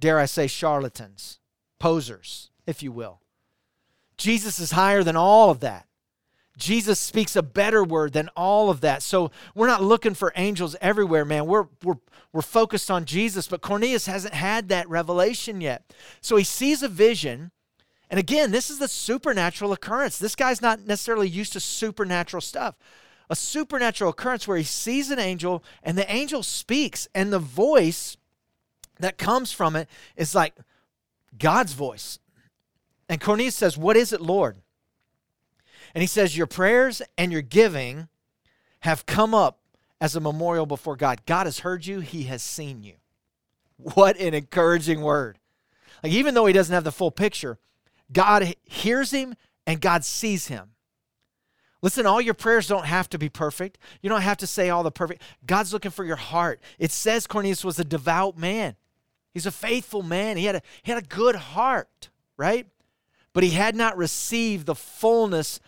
Dare 0.00 0.18
I 0.18 0.26
say, 0.26 0.48
charlatans 0.48 1.38
posers, 1.78 2.50
if 2.66 2.82
you 2.82 2.92
will. 2.92 3.20
Jesus 4.16 4.58
is 4.58 4.72
higher 4.72 5.02
than 5.02 5.16
all 5.16 5.50
of 5.50 5.60
that. 5.60 5.86
Jesus 6.56 6.98
speaks 6.98 7.36
a 7.36 7.42
better 7.42 7.84
word 7.84 8.14
than 8.14 8.30
all 8.34 8.70
of 8.70 8.80
that. 8.80 9.02
So 9.02 9.30
we're 9.54 9.66
not 9.66 9.82
looking 9.82 10.14
for 10.14 10.32
angels 10.36 10.74
everywhere, 10.80 11.24
man. 11.24 11.46
We're, 11.46 11.66
we're, 11.82 11.98
we're 12.32 12.40
focused 12.42 12.90
on 12.90 13.04
Jesus, 13.04 13.46
but 13.46 13.60
Cornelius 13.60 14.06
hasn't 14.06 14.32
had 14.32 14.68
that 14.68 14.88
revelation 14.88 15.60
yet. 15.60 15.92
So 16.22 16.36
he 16.36 16.44
sees 16.44 16.82
a 16.82 16.88
vision. 16.88 17.50
And 18.08 18.18
again, 18.18 18.52
this 18.52 18.70
is 18.70 18.78
the 18.78 18.88
supernatural 18.88 19.72
occurrence. 19.72 20.18
This 20.18 20.34
guy's 20.34 20.62
not 20.62 20.80
necessarily 20.86 21.28
used 21.28 21.52
to 21.52 21.60
supernatural 21.60 22.40
stuff. 22.40 22.74
A 23.28 23.36
supernatural 23.36 24.10
occurrence 24.10 24.48
where 24.48 24.56
he 24.56 24.64
sees 24.64 25.10
an 25.10 25.18
angel 25.18 25.62
and 25.82 25.98
the 25.98 26.10
angel 26.10 26.42
speaks, 26.42 27.08
and 27.14 27.32
the 27.32 27.38
voice 27.38 28.16
that 28.98 29.18
comes 29.18 29.52
from 29.52 29.76
it 29.76 29.88
is 30.16 30.34
like, 30.34 30.54
God's 31.38 31.72
voice. 31.72 32.18
And 33.08 33.20
Cornelius 33.20 33.54
says, 33.54 33.76
What 33.76 33.96
is 33.96 34.12
it, 34.12 34.20
Lord? 34.20 34.56
And 35.94 36.02
he 36.02 36.06
says, 36.06 36.36
Your 36.36 36.46
prayers 36.46 37.02
and 37.16 37.32
your 37.32 37.42
giving 37.42 38.08
have 38.80 39.06
come 39.06 39.34
up 39.34 39.60
as 40.00 40.14
a 40.14 40.20
memorial 40.20 40.66
before 40.66 40.96
God. 40.96 41.24
God 41.26 41.46
has 41.46 41.60
heard 41.60 41.86
you, 41.86 42.00
He 42.00 42.24
has 42.24 42.42
seen 42.42 42.82
you. 42.82 42.94
What 43.76 44.18
an 44.18 44.34
encouraging 44.34 45.02
word. 45.02 45.38
Like, 46.02 46.12
even 46.12 46.34
though 46.34 46.46
he 46.46 46.52
doesn't 46.52 46.72
have 46.72 46.84
the 46.84 46.92
full 46.92 47.10
picture, 47.10 47.58
God 48.12 48.54
hears 48.64 49.10
him 49.10 49.34
and 49.66 49.80
God 49.80 50.04
sees 50.04 50.48
him. 50.48 50.70
Listen, 51.82 52.06
all 52.06 52.20
your 52.20 52.34
prayers 52.34 52.66
don't 52.66 52.86
have 52.86 53.08
to 53.10 53.18
be 53.18 53.28
perfect. 53.28 53.78
You 54.00 54.08
don't 54.08 54.22
have 54.22 54.38
to 54.38 54.46
say 54.46 54.70
all 54.70 54.82
the 54.82 54.90
perfect. 54.90 55.22
God's 55.44 55.72
looking 55.72 55.90
for 55.90 56.04
your 56.04 56.16
heart. 56.16 56.60
It 56.78 56.90
says 56.90 57.26
Cornelius 57.26 57.64
was 57.64 57.78
a 57.78 57.84
devout 57.84 58.38
man. 58.38 58.76
He's 59.36 59.44
a 59.44 59.50
faithful 59.50 60.02
man. 60.02 60.38
He 60.38 60.46
had 60.46 60.56
a, 60.56 60.62
he 60.82 60.90
had 60.90 61.04
a 61.04 61.06
good 61.06 61.36
heart, 61.36 62.08
right? 62.38 62.66
But 63.34 63.44
he 63.44 63.50
had 63.50 63.76
not 63.76 63.98
received 63.98 64.64
the 64.64 64.74
fullness 64.74 65.60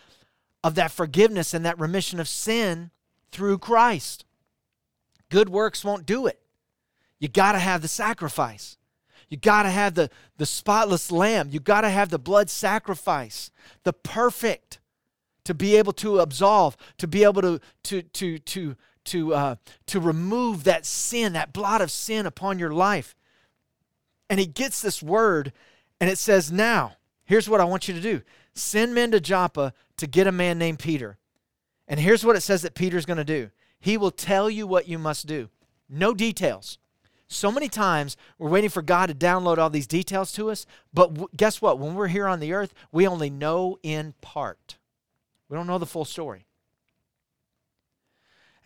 of 0.63 0.73
that 0.73 0.89
forgiveness 0.89 1.53
and 1.53 1.63
that 1.67 1.77
remission 1.77 2.19
of 2.19 2.27
sin 2.27 2.89
through 3.31 3.59
Christ. 3.59 4.25
Good 5.29 5.49
works 5.49 5.85
won't 5.85 6.07
do 6.07 6.25
it. 6.25 6.39
You 7.19 7.27
got 7.27 7.51
to 7.51 7.59
have 7.59 7.83
the 7.83 7.87
sacrifice. 7.87 8.77
You 9.29 9.37
got 9.37 9.61
to 9.61 9.69
have 9.69 9.93
the, 9.93 10.09
the 10.37 10.47
spotless 10.47 11.11
lamb. 11.11 11.49
You 11.51 11.59
got 11.59 11.81
to 11.81 11.91
have 11.91 12.09
the 12.09 12.17
blood 12.17 12.49
sacrifice, 12.49 13.51
the 13.83 13.93
perfect 13.93 14.79
to 15.43 15.53
be 15.53 15.75
able 15.75 15.93
to 15.93 16.21
absolve, 16.21 16.75
to 16.97 17.07
be 17.07 17.23
able 17.23 17.43
to 17.43 17.59
to 17.83 18.01
to 18.01 18.39
to 18.39 18.75
to 19.05 19.33
uh, 19.35 19.55
to 19.85 19.99
remove 19.99 20.63
that 20.63 20.87
sin, 20.87 21.33
that 21.33 21.53
blot 21.53 21.81
of 21.81 21.91
sin 21.91 22.25
upon 22.25 22.57
your 22.57 22.73
life. 22.73 23.15
And 24.29 24.39
he 24.39 24.45
gets 24.45 24.81
this 24.81 25.01
word, 25.01 25.53
and 25.99 26.09
it 26.09 26.17
says, 26.17 26.51
"Now, 26.51 26.97
here's 27.25 27.49
what 27.49 27.61
I 27.61 27.65
want 27.65 27.87
you 27.87 27.93
to 27.93 28.01
do: 28.01 28.21
send 28.53 28.93
men 28.93 29.11
to 29.11 29.19
Joppa 29.19 29.73
to 29.97 30.07
get 30.07 30.27
a 30.27 30.31
man 30.31 30.57
named 30.57 30.79
Peter." 30.79 31.17
And 31.87 31.99
here's 31.99 32.23
what 32.23 32.35
it 32.35 32.41
says 32.41 32.61
that 32.61 32.75
Peter's 32.75 33.07
going 33.07 33.17
to 33.17 33.23
do. 33.23 33.49
He 33.79 33.97
will 33.97 34.11
tell 34.11 34.49
you 34.49 34.67
what 34.67 34.87
you 34.87 34.99
must 34.99 35.25
do. 35.25 35.49
No 35.89 36.13
details. 36.13 36.77
So 37.27 37.51
many 37.51 37.69
times 37.69 38.17
we're 38.37 38.49
waiting 38.49 38.69
for 38.69 38.81
God 38.81 39.07
to 39.07 39.15
download 39.15 39.57
all 39.57 39.69
these 39.69 39.87
details 39.87 40.31
to 40.33 40.49
us, 40.49 40.65
but 40.93 41.13
w- 41.13 41.27
guess 41.35 41.61
what? 41.61 41.77
When 41.77 41.95
we're 41.95 42.07
here 42.07 42.27
on 42.27 42.39
the 42.39 42.53
earth, 42.53 42.73
we 42.91 43.07
only 43.07 43.29
know 43.29 43.77
in 43.83 44.13
part. 44.21 44.77
We 45.47 45.55
don't 45.55 45.67
know 45.67 45.77
the 45.77 45.85
full 45.85 46.05
story. 46.05 46.45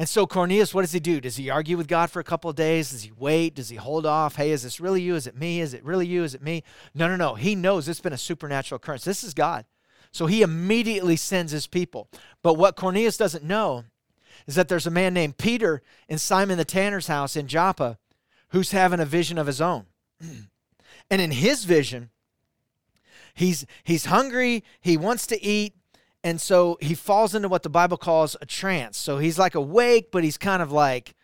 And 0.04 0.10
so 0.10 0.28
Cornelius, 0.28 0.74
what 0.74 0.82
does 0.82 0.92
he 0.92 1.00
do? 1.00 1.22
Does 1.22 1.38
he 1.38 1.50
argue 1.50 1.78
with 1.78 1.88
God 1.88 2.12
for 2.12 2.20
a 2.20 2.26
couple 2.26 2.50
of 2.50 2.58
days? 2.58 2.92
Does 2.92 3.04
he 3.04 3.14
wait? 3.18 3.56
Does 3.56 3.70
he 3.70 3.78
hold 3.78 4.06
off? 4.06 4.36
Hey, 4.36 4.52
is 4.52 4.64
this 4.64 4.82
really 4.82 5.02
you? 5.02 5.16
Is 5.16 5.28
it 5.28 5.38
me? 5.38 5.62
Is 5.62 5.74
it 5.74 5.82
really 5.82 6.06
you? 6.06 6.26
Is 6.26 6.36
it 6.36 6.44
me? 6.44 6.62
No, 6.94 7.08
no, 7.08 7.16
no. 7.16 7.36
He 7.36 7.56
knows 7.56 7.88
it's 7.88 8.02
been 8.02 8.12
a 8.12 8.18
supernatural 8.18 8.76
occurrence. 8.76 9.06
This 9.06 9.24
is 9.24 9.34
God. 9.34 9.64
So 10.12 10.26
he 10.26 10.42
immediately 10.42 11.16
sends 11.16 11.54
his 11.54 11.68
people. 11.68 12.10
But 12.42 12.56
what 12.56 12.76
Cornelius 12.76 13.16
doesn't 13.16 13.46
know 13.46 13.86
is 14.46 14.56
that 14.56 14.68
there's 14.68 14.86
a 14.86 14.92
man 14.92 15.14
named 15.14 15.38
Peter 15.38 15.82
in 16.10 16.18
Simon 16.18 16.58
the 16.58 16.66
tanner's 16.66 17.08
house 17.08 17.38
in 17.38 17.48
Joppa 17.48 17.98
who's 18.50 18.72
having 18.72 19.00
a 19.00 19.06
vision 19.06 19.38
of 19.38 19.48
his 19.48 19.62
own. 19.62 19.86
and 20.20 21.22
in 21.22 21.32
his 21.32 21.64
vision, 21.64 22.10
he's 23.34 23.66
he's 23.86 24.04
hungry, 24.08 24.66
he 24.82 24.98
wants 24.98 25.26
to 25.28 25.42
eat, 25.42 25.76
and 26.24 26.40
so 26.40 26.78
he 26.82 26.94
falls 26.94 27.36
into 27.36 27.50
what 27.50 27.64
the 27.64 27.70
Bible 27.70 27.98
calls 27.98 28.38
a 28.42 28.46
trance. 28.46 28.98
So 28.98 29.18
he's 29.18 29.38
like 29.38 29.56
awake, 29.56 30.12
but 30.12 30.24
he's 30.24 30.38
kind 30.38 30.62
of 30.62 30.72
like, 30.72 31.16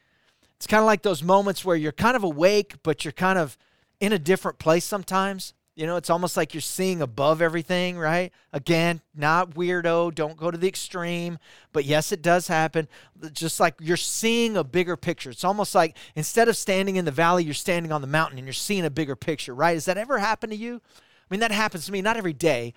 it's 0.58 0.68
kind 0.68 0.82
of 0.82 0.86
like 0.86 1.03
those 1.03 1.24
moments 1.24 1.63
where 1.63 1.77
you're 1.77 1.94
kind 1.94 2.18
of 2.18 2.24
awake, 2.24 2.75
but 2.84 3.06
you're 3.06 3.13
kind 3.13 3.39
of 3.39 3.58
in 4.01 4.12
a 4.12 4.20
different 4.20 4.60
place 4.60 4.84
sometimes. 4.84 5.53
You 5.74 5.86
know, 5.86 5.96
it's 5.96 6.10
almost 6.10 6.36
like 6.36 6.53
you're 6.53 6.60
seeing 6.60 7.01
above 7.01 7.41
everything, 7.41 7.98
right? 7.98 8.34
Again, 8.51 9.00
not 9.15 9.51
weirdo, 9.51 10.13
don't 10.13 10.36
go 10.36 10.51
to 10.51 10.58
the 10.58 10.68
extreme, 10.68 11.39
but 11.72 11.86
yes, 11.86 12.12
it 12.12 12.22
does 12.22 12.50
happen. 12.50 12.89
Just 13.32 13.62
like 13.62 13.75
you're 13.79 13.96
seeing 13.96 14.58
a 14.58 14.65
bigger 14.65 14.98
picture. 14.98 15.29
It's 15.29 15.46
almost 15.46 15.74
like 15.74 15.96
instead 16.15 16.50
of 16.50 16.58
standing 16.58 16.98
in 16.98 17.06
the 17.06 17.12
valley, 17.12 17.46
you're 17.46 17.53
standing 17.53 17.94
on 17.94 18.01
the 18.01 18.08
mountain 18.08 18.38
and 18.38 18.46
you're 18.46 18.53
seeing 18.53 18.84
a 18.84 18.89
bigger 18.89 19.15
picture, 19.15 19.56
right? 19.56 19.75
Has 19.75 19.86
that 19.86 19.98
ever 19.98 20.20
happened 20.20 20.51
to 20.51 20.58
you? 20.58 20.82
I 20.94 21.27
mean, 21.29 21.39
that 21.39 21.51
happens 21.51 21.86
to 21.86 21.94
me, 21.94 22.01
not 22.01 22.18
every 22.18 22.34
day, 22.34 22.74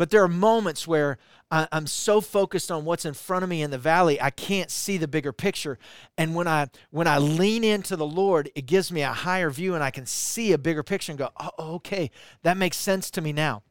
but 0.00 0.08
there 0.08 0.22
are 0.22 0.28
moments 0.28 0.88
where 0.88 1.18
I'm 1.50 1.86
so 1.86 2.22
focused 2.22 2.72
on 2.72 2.86
what's 2.86 3.04
in 3.04 3.12
front 3.12 3.42
of 3.42 3.50
me 3.50 3.60
in 3.60 3.70
the 3.70 3.76
valley, 3.76 4.18
I 4.18 4.30
can't 4.30 4.70
see 4.70 4.96
the 4.96 5.06
bigger 5.06 5.30
picture. 5.30 5.78
And 6.16 6.34
when 6.34 6.48
I 6.48 6.68
when 6.88 7.06
I 7.06 7.18
lean 7.18 7.64
into 7.64 7.96
the 7.96 8.06
Lord, 8.06 8.50
it 8.54 8.64
gives 8.64 8.90
me 8.90 9.02
a 9.02 9.12
higher 9.12 9.50
view 9.50 9.74
and 9.74 9.84
I 9.84 9.90
can 9.90 10.06
see 10.06 10.52
a 10.52 10.58
bigger 10.58 10.82
picture 10.82 11.12
and 11.12 11.18
go, 11.18 11.28
oh, 11.38 11.74
okay, 11.74 12.10
that 12.44 12.56
makes 12.56 12.78
sense 12.78 13.10
to 13.10 13.20
me 13.20 13.34
now. 13.34 13.62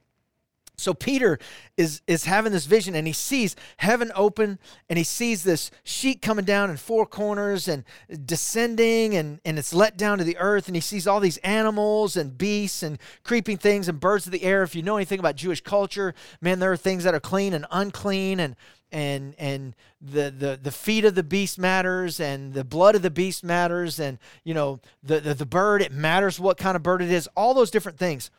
So 0.80 0.94
Peter 0.94 1.40
is 1.78 2.02
is 2.08 2.26
having 2.26 2.52
this 2.52 2.66
vision 2.66 2.96
and 2.96 3.06
he 3.06 3.14
sees 3.14 3.56
heaven 3.78 4.12
open 4.16 4.60
and 4.90 4.98
he 4.98 5.04
sees 5.04 5.44
this 5.44 5.72
sheet 5.84 6.22
coming 6.22 6.46
down 6.46 6.70
in 6.70 6.78
four 6.78 7.06
corners 7.06 7.68
and 7.68 7.84
descending 8.26 9.16
and, 9.16 9.40
and 9.46 9.60
it's 9.60 9.74
let 9.74 9.98
down 9.98 10.18
to 10.18 10.24
the 10.24 10.38
earth 10.38 10.68
and 10.68 10.76
he 10.76 10.82
sees 10.82 11.08
all 11.08 11.20
these 11.20 11.38
animals 11.38 12.16
and 12.16 12.38
beasts 12.38 12.84
and 12.84 12.98
creeping 13.24 13.58
things 13.58 13.88
and 13.88 14.00
birds 14.00 14.26
of 14.26 14.32
the 14.32 14.44
air. 14.44 14.64
If 14.64 14.76
you 14.76 14.82
know 14.82 14.98
anything 14.98 15.20
about 15.20 15.36
Jewish 15.36 15.62
culture, 15.62 16.14
man, 16.42 16.60
there 16.60 16.72
are 16.72 16.78
things 16.78 17.04
that 17.04 17.14
are 17.14 17.20
clean 17.20 17.54
and 17.54 17.66
unclean 17.72 18.40
and 18.40 18.56
and 18.92 19.36
and 19.38 19.76
the, 20.02 20.34
the 20.36 20.60
the 20.62 20.72
feet 20.72 21.06
of 21.06 21.16
the 21.16 21.24
beast 21.24 21.60
matters 21.60 22.20
and 22.20 22.54
the 22.54 22.64
blood 22.64 22.96
of 22.96 23.02
the 23.02 23.12
beast 23.12 23.44
matters 23.44 24.00
and 24.00 24.18
you 24.44 24.54
know 24.54 24.80
the, 25.04 25.20
the 25.20 25.34
the 25.34 25.46
bird 25.46 25.82
it 25.82 25.92
matters 25.92 26.40
what 26.40 26.58
kind 26.58 26.76
of 26.76 26.84
bird 26.84 27.02
it 27.02 27.12
is 27.12 27.30
all 27.36 27.54
those 27.54 27.72
different 27.72 27.98
things 28.00 28.32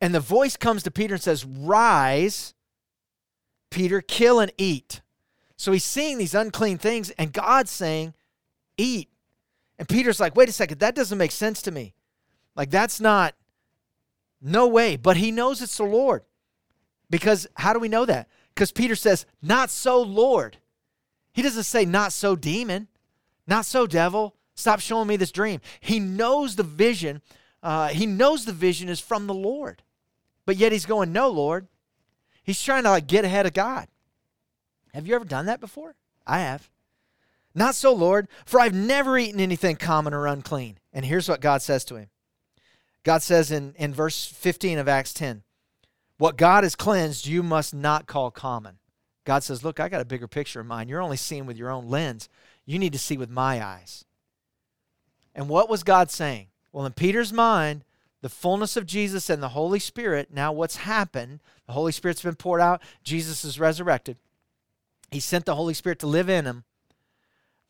and 0.00 0.14
the 0.14 0.20
voice 0.20 0.56
comes 0.56 0.82
to 0.82 0.90
Peter 0.90 1.14
and 1.14 1.22
says, 1.22 1.44
Rise, 1.44 2.54
Peter, 3.70 4.00
kill 4.00 4.40
and 4.40 4.52
eat. 4.58 5.00
So 5.56 5.72
he's 5.72 5.84
seeing 5.84 6.18
these 6.18 6.34
unclean 6.34 6.78
things, 6.78 7.10
and 7.10 7.32
God's 7.32 7.70
saying, 7.70 8.14
Eat. 8.76 9.08
And 9.78 9.88
Peter's 9.88 10.20
like, 10.20 10.36
Wait 10.36 10.48
a 10.48 10.52
second, 10.52 10.80
that 10.80 10.94
doesn't 10.94 11.18
make 11.18 11.32
sense 11.32 11.62
to 11.62 11.70
me. 11.70 11.94
Like, 12.56 12.70
that's 12.70 13.00
not, 13.00 13.34
no 14.40 14.66
way. 14.66 14.96
But 14.96 15.16
he 15.16 15.30
knows 15.30 15.62
it's 15.62 15.76
the 15.76 15.84
Lord. 15.84 16.22
Because 17.10 17.46
how 17.54 17.72
do 17.72 17.78
we 17.78 17.88
know 17.88 18.04
that? 18.04 18.28
Because 18.54 18.72
Peter 18.72 18.94
says, 18.94 19.26
Not 19.42 19.70
so, 19.70 20.00
Lord. 20.02 20.58
He 21.32 21.42
doesn't 21.42 21.64
say, 21.64 21.84
Not 21.84 22.12
so, 22.12 22.36
demon. 22.36 22.88
Not 23.46 23.66
so, 23.66 23.86
devil. 23.86 24.36
Stop 24.54 24.80
showing 24.80 25.08
me 25.08 25.16
this 25.16 25.32
dream. 25.32 25.60
He 25.80 25.98
knows 25.98 26.56
the 26.56 26.62
vision 26.62 27.22
uh, 27.64 27.88
he 27.88 28.04
knows 28.04 28.44
the 28.44 28.52
vision 28.52 28.90
is 28.90 29.00
from 29.00 29.26
the 29.26 29.34
Lord. 29.34 29.82
But 30.44 30.56
yet 30.56 30.70
he's 30.70 30.86
going, 30.86 31.12
No, 31.12 31.30
Lord. 31.30 31.66
He's 32.44 32.62
trying 32.62 32.82
to 32.82 32.90
like 32.90 33.06
get 33.06 33.24
ahead 33.24 33.46
of 33.46 33.54
God. 33.54 33.88
Have 34.92 35.06
you 35.06 35.14
ever 35.14 35.24
done 35.24 35.46
that 35.46 35.60
before? 35.60 35.96
I 36.26 36.40
have. 36.40 36.70
Not 37.54 37.74
so, 37.74 37.92
Lord, 37.92 38.28
for 38.44 38.60
I've 38.60 38.74
never 38.74 39.16
eaten 39.16 39.40
anything 39.40 39.76
common 39.76 40.12
or 40.12 40.26
unclean. 40.26 40.78
And 40.92 41.06
here's 41.06 41.28
what 41.28 41.40
God 41.40 41.62
says 41.62 41.84
to 41.86 41.96
him 41.96 42.10
God 43.02 43.22
says 43.22 43.50
in, 43.50 43.74
in 43.78 43.94
verse 43.94 44.26
15 44.26 44.78
of 44.78 44.88
Acts 44.88 45.14
10, 45.14 45.42
What 46.18 46.36
God 46.36 46.64
has 46.64 46.76
cleansed, 46.76 47.26
you 47.26 47.42
must 47.42 47.72
not 47.72 48.06
call 48.06 48.30
common. 48.30 48.78
God 49.24 49.42
says, 49.42 49.64
Look, 49.64 49.80
I 49.80 49.88
got 49.88 50.02
a 50.02 50.06
bigger 50.06 50.28
picture 50.28 50.60
in 50.60 50.66
mind. 50.66 50.90
You're 50.90 51.00
only 51.00 51.16
seeing 51.16 51.46
with 51.46 51.56
your 51.56 51.70
own 51.70 51.88
lens. 51.88 52.28
You 52.66 52.78
need 52.78 52.92
to 52.92 52.98
see 52.98 53.16
with 53.16 53.30
my 53.30 53.64
eyes. 53.64 54.04
And 55.34 55.48
what 55.48 55.70
was 55.70 55.82
God 55.82 56.10
saying? 56.10 56.48
Well, 56.74 56.86
in 56.86 56.92
Peter's 56.92 57.32
mind, 57.32 57.84
the 58.20 58.28
fullness 58.28 58.76
of 58.76 58.84
Jesus 58.84 59.30
and 59.30 59.40
the 59.40 59.50
Holy 59.50 59.78
Spirit, 59.78 60.34
now 60.34 60.52
what's 60.52 60.78
happened? 60.78 61.38
The 61.68 61.72
Holy 61.72 61.92
Spirit's 61.92 62.22
been 62.22 62.34
poured 62.34 62.60
out, 62.60 62.82
Jesus 63.04 63.44
is 63.44 63.60
resurrected. 63.60 64.16
He 65.12 65.20
sent 65.20 65.46
the 65.46 65.54
Holy 65.54 65.72
Spirit 65.72 66.00
to 66.00 66.08
live 66.08 66.28
in 66.28 66.46
him. 66.46 66.64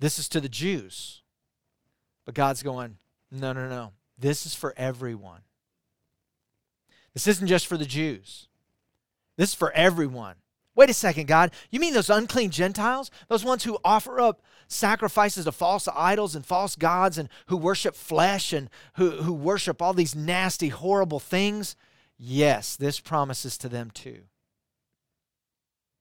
This 0.00 0.18
is 0.18 0.26
to 0.30 0.40
the 0.40 0.48
Jews. 0.48 1.20
But 2.24 2.34
God's 2.34 2.62
going, 2.62 2.96
no, 3.30 3.52
no, 3.52 3.68
no. 3.68 3.92
This 4.18 4.46
is 4.46 4.54
for 4.54 4.72
everyone. 4.78 5.42
This 7.12 7.26
isn't 7.26 7.46
just 7.46 7.66
for 7.66 7.76
the 7.76 7.84
Jews. 7.84 8.48
This 9.36 9.50
is 9.50 9.54
for 9.54 9.70
everyone. 9.72 10.36
Wait 10.74 10.90
a 10.90 10.94
second, 10.94 11.28
God. 11.28 11.52
You 11.70 11.78
mean 11.78 11.94
those 11.94 12.10
unclean 12.10 12.50
Gentiles? 12.50 13.10
Those 13.28 13.44
ones 13.44 13.64
who 13.64 13.78
offer 13.84 14.20
up 14.20 14.42
sacrifices 14.66 15.44
to 15.44 15.52
false 15.52 15.88
idols 15.94 16.34
and 16.34 16.44
false 16.44 16.74
gods 16.74 17.16
and 17.16 17.28
who 17.46 17.56
worship 17.56 17.94
flesh 17.94 18.52
and 18.52 18.68
who, 18.96 19.10
who 19.10 19.32
worship 19.32 19.80
all 19.80 19.94
these 19.94 20.16
nasty, 20.16 20.68
horrible 20.68 21.20
things? 21.20 21.76
Yes, 22.18 22.76
this 22.76 22.98
promises 22.98 23.56
to 23.58 23.68
them 23.68 23.90
too. 23.90 24.22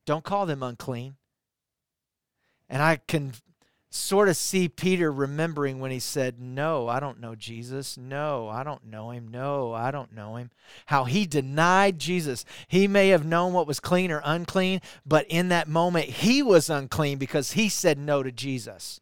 Don't 0.06 0.24
call 0.24 0.46
them 0.46 0.63
unclean. 0.63 1.15
And 2.70 2.82
I 2.82 2.98
can 3.08 3.34
sort 3.93 4.27
of 4.27 4.35
see 4.35 4.67
Peter 4.67 5.12
remembering 5.12 5.79
when 5.79 5.91
he 5.91 6.00
said, 6.00 6.39
No, 6.39 6.88
I 6.88 7.00
don't 7.00 7.19
know 7.19 7.35
Jesus. 7.35 7.95
No, 7.95 8.50
I 8.50 8.63
don't 8.63 8.85
know 8.85 9.12
him. 9.12 9.27
No, 9.27 9.71
I 9.71 9.91
don't 9.91 10.13
know 10.13 10.35
him. 10.35 10.50
How 10.88 11.03
he 11.03 11.27
denied 11.27 12.00
Jesus. 12.00 12.43
He 12.67 12.88
may 12.88 13.09
have 13.09 13.25
known 13.25 13.53
what 13.53 13.67
was 13.67 13.79
clean 13.79 14.12
or 14.12 14.21
unclean, 14.25 14.81
but 15.05 15.27
in 15.27 15.50
that 15.50 15.67
moment, 15.67 16.05
he 16.05 16.41
was 16.41 16.69
unclean 16.69 17.19
because 17.19 17.51
he 17.51 17.69
said 17.69 18.00
no 18.00 18.23
to 18.23 18.31
Jesus. 18.31 19.00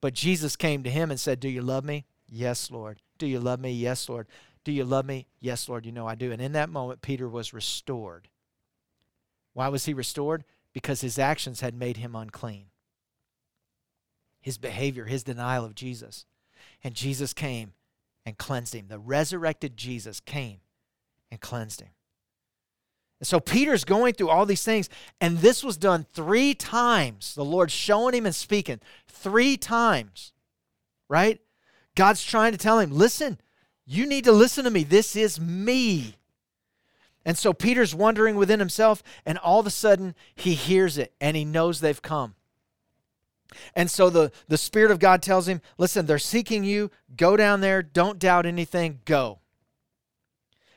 But 0.00 0.14
Jesus 0.14 0.56
came 0.56 0.82
to 0.84 0.90
him 0.90 1.10
and 1.10 1.20
said, 1.20 1.38
Do 1.38 1.48
you 1.48 1.60
love 1.60 1.84
me? 1.84 2.06
Yes, 2.28 2.70
Lord. 2.70 3.02
Do 3.18 3.26
you 3.26 3.40
love 3.40 3.60
me? 3.60 3.72
Yes, 3.72 4.08
Lord. 4.08 4.26
Do 4.64 4.72
you 4.72 4.84
love 4.84 5.04
me? 5.04 5.26
Yes, 5.40 5.68
Lord. 5.68 5.84
You 5.84 5.92
know 5.92 6.06
I 6.06 6.14
do. 6.14 6.32
And 6.32 6.40
in 6.40 6.52
that 6.52 6.70
moment, 6.70 7.02
Peter 7.02 7.28
was 7.28 7.52
restored. 7.52 8.28
Why 9.52 9.68
was 9.68 9.84
he 9.84 9.92
restored? 9.92 10.44
Because 10.72 11.02
his 11.02 11.18
actions 11.18 11.60
had 11.60 11.74
made 11.74 11.98
him 11.98 12.14
unclean 12.14 12.66
his 14.40 14.58
behavior, 14.58 15.04
his 15.04 15.24
denial 15.24 15.64
of 15.64 15.74
Jesus. 15.74 16.26
And 16.82 16.94
Jesus 16.94 17.32
came 17.32 17.72
and 18.24 18.38
cleansed 18.38 18.74
him. 18.74 18.86
The 18.88 18.98
resurrected 18.98 19.76
Jesus 19.76 20.20
came 20.20 20.58
and 21.30 21.40
cleansed 21.40 21.80
him. 21.80 21.90
And 23.20 23.26
so 23.26 23.40
Peter's 23.40 23.84
going 23.84 24.14
through 24.14 24.28
all 24.28 24.46
these 24.46 24.62
things, 24.62 24.88
and 25.20 25.38
this 25.38 25.64
was 25.64 25.76
done 25.76 26.06
three 26.12 26.54
times. 26.54 27.34
The 27.34 27.44
Lord 27.44 27.70
showing 27.70 28.14
him 28.14 28.26
and 28.26 28.34
speaking 28.34 28.80
three 29.08 29.56
times, 29.56 30.32
right? 31.08 31.40
God's 31.96 32.22
trying 32.22 32.52
to 32.52 32.58
tell 32.58 32.78
him, 32.78 32.92
listen, 32.92 33.40
you 33.84 34.06
need 34.06 34.24
to 34.24 34.32
listen 34.32 34.64
to 34.64 34.70
me. 34.70 34.84
This 34.84 35.16
is 35.16 35.40
me. 35.40 36.14
And 37.24 37.36
so 37.36 37.52
Peter's 37.52 37.94
wondering 37.94 38.36
within 38.36 38.60
himself, 38.60 39.02
and 39.26 39.36
all 39.38 39.58
of 39.58 39.66
a 39.66 39.70
sudden 39.70 40.14
he 40.36 40.54
hears 40.54 40.96
it 40.96 41.12
and 41.20 41.36
he 41.36 41.44
knows 41.44 41.80
they've 41.80 42.00
come. 42.00 42.36
And 43.74 43.90
so 43.90 44.10
the, 44.10 44.30
the 44.48 44.58
Spirit 44.58 44.90
of 44.90 44.98
God 44.98 45.22
tells 45.22 45.48
him, 45.48 45.60
listen, 45.78 46.06
they're 46.06 46.18
seeking 46.18 46.64
you. 46.64 46.90
Go 47.16 47.36
down 47.36 47.60
there. 47.60 47.82
Don't 47.82 48.18
doubt 48.18 48.46
anything. 48.46 49.00
Go. 49.04 49.38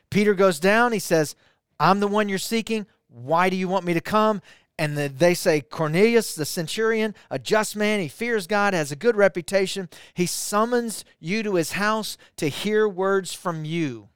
Peter 0.09 0.33
goes 0.33 0.59
down. 0.59 0.91
He 0.91 0.99
says, 0.99 1.35
I'm 1.79 1.99
the 1.99 2.07
one 2.07 2.29
you're 2.29 2.37
seeking. 2.37 2.85
Why 3.07 3.49
do 3.49 3.55
you 3.55 3.67
want 3.67 3.85
me 3.85 3.93
to 3.93 4.01
come? 4.01 4.41
And 4.77 4.97
the, 4.97 5.09
they 5.09 5.33
say, 5.33 5.61
Cornelius, 5.61 6.33
the 6.33 6.45
centurion, 6.45 7.13
a 7.29 7.37
just 7.37 7.75
man, 7.75 7.99
he 7.99 8.07
fears 8.07 8.47
God, 8.47 8.73
has 8.73 8.91
a 8.91 8.95
good 8.95 9.15
reputation. 9.15 9.89
He 10.13 10.25
summons 10.25 11.05
you 11.19 11.43
to 11.43 11.55
his 11.55 11.73
house 11.73 12.17
to 12.37 12.47
hear 12.47 12.87
words 12.87 13.33
from 13.33 13.63
you. 13.63 14.09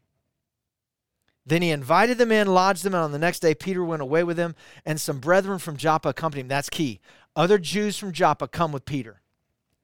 Then 1.46 1.62
he 1.62 1.70
invited 1.70 2.18
them 2.18 2.32
in, 2.32 2.48
lodged 2.48 2.84
them, 2.84 2.96
and 2.96 3.04
on 3.04 3.12
the 3.12 3.20
next 3.20 3.42
day 3.42 3.54
Peter 3.54 3.84
went 3.84 4.02
away 4.02 4.24
with 4.24 4.38
them, 4.38 4.56
and 4.86 5.00
some 5.00 5.20
brethren 5.20 5.60
from 5.60 5.78
Joppa 5.78 6.10
accompanied 6.10 6.42
him. 6.42 6.48
That's 6.48 6.70
key. 6.70 7.00
Other 7.36 7.58
Jews 7.58 7.98
from 7.98 8.12
Joppa 8.12 8.48
come 8.48 8.72
with 8.72 8.86
Peter. 8.86 9.22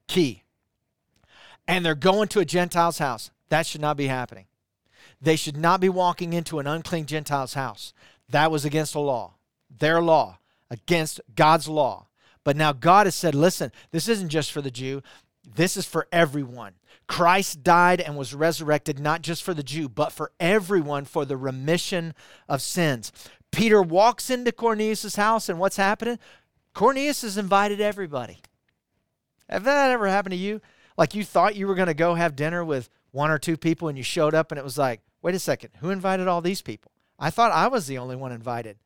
Key. 0.06 0.42
And 1.68 1.84
they're 1.84 1.94
going 1.94 2.28
to 2.28 2.40
a 2.40 2.44
Gentile's 2.44 2.98
house. 2.98 3.30
That 3.48 3.66
should 3.66 3.80
not 3.80 3.96
be 3.96 4.06
happening. 4.06 4.46
They 5.20 5.36
should 5.36 5.56
not 5.56 5.80
be 5.80 5.88
walking 5.88 6.32
into 6.32 6.58
an 6.58 6.66
unclean 6.66 7.06
Gentile's 7.06 7.54
house. 7.54 7.92
That 8.28 8.50
was 8.50 8.64
against 8.64 8.94
the 8.94 9.00
law, 9.00 9.34
their 9.70 10.00
law, 10.00 10.38
against 10.70 11.20
God's 11.36 11.68
law. 11.68 12.06
But 12.44 12.56
now 12.56 12.72
God 12.72 13.06
has 13.06 13.14
said, 13.14 13.34
listen, 13.34 13.70
this 13.90 14.08
isn't 14.08 14.30
just 14.30 14.50
for 14.50 14.62
the 14.62 14.70
Jew, 14.70 15.02
this 15.54 15.76
is 15.76 15.86
for 15.86 16.08
everyone. 16.10 16.74
Christ 17.06 17.62
died 17.62 18.00
and 18.00 18.16
was 18.16 18.34
resurrected 18.34 18.98
not 18.98 19.22
just 19.22 19.42
for 19.42 19.54
the 19.54 19.62
Jew, 19.62 19.88
but 19.88 20.12
for 20.12 20.32
everyone 20.40 21.04
for 21.04 21.24
the 21.24 21.36
remission 21.36 22.14
of 22.48 22.62
sins. 22.62 23.12
Peter 23.50 23.82
walks 23.82 24.30
into 24.30 24.50
Cornelius' 24.50 25.16
house, 25.16 25.48
and 25.48 25.58
what's 25.58 25.76
happening? 25.76 26.18
Cornelius 26.74 27.22
has 27.22 27.36
invited 27.38 27.80
everybody. 27.80 28.38
Have 29.48 29.64
that 29.64 29.90
ever 29.90 30.08
happened 30.08 30.32
to 30.32 30.38
you? 30.38 30.60
Like 30.96 31.14
you 31.14 31.24
thought 31.24 31.56
you 31.56 31.66
were 31.66 31.74
going 31.74 31.88
to 31.88 31.94
go 31.94 32.14
have 32.14 32.36
dinner 32.36 32.64
with 32.64 32.88
one 33.10 33.30
or 33.30 33.38
two 33.38 33.56
people, 33.56 33.88
and 33.88 33.98
you 33.98 34.04
showed 34.04 34.34
up, 34.34 34.50
and 34.50 34.58
it 34.58 34.64
was 34.64 34.78
like, 34.78 35.00
wait 35.20 35.34
a 35.34 35.38
second, 35.38 35.70
who 35.80 35.90
invited 35.90 36.28
all 36.28 36.40
these 36.40 36.62
people? 36.62 36.90
I 37.18 37.30
thought 37.30 37.52
I 37.52 37.68
was 37.68 37.86
the 37.86 37.98
only 37.98 38.16
one 38.16 38.32
invited. 38.32 38.78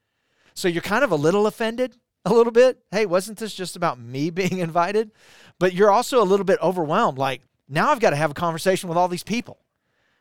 So 0.54 0.68
you're 0.68 0.82
kind 0.82 1.04
of 1.04 1.12
a 1.12 1.16
little 1.16 1.46
offended, 1.46 1.96
a 2.24 2.32
little 2.32 2.52
bit. 2.52 2.78
Hey, 2.90 3.06
wasn't 3.06 3.38
this 3.38 3.54
just 3.54 3.76
about 3.76 3.98
me 3.98 4.30
being 4.30 4.58
invited? 4.58 5.12
But 5.58 5.72
you're 5.72 5.90
also 5.90 6.20
a 6.20 6.24
little 6.24 6.44
bit 6.44 6.58
overwhelmed. 6.60 7.18
Like, 7.18 7.42
now 7.68 7.90
I've 7.90 8.00
got 8.00 8.10
to 8.10 8.16
have 8.16 8.32
a 8.32 8.34
conversation 8.34 8.88
with 8.88 8.98
all 8.98 9.08
these 9.08 9.22
people. 9.22 9.58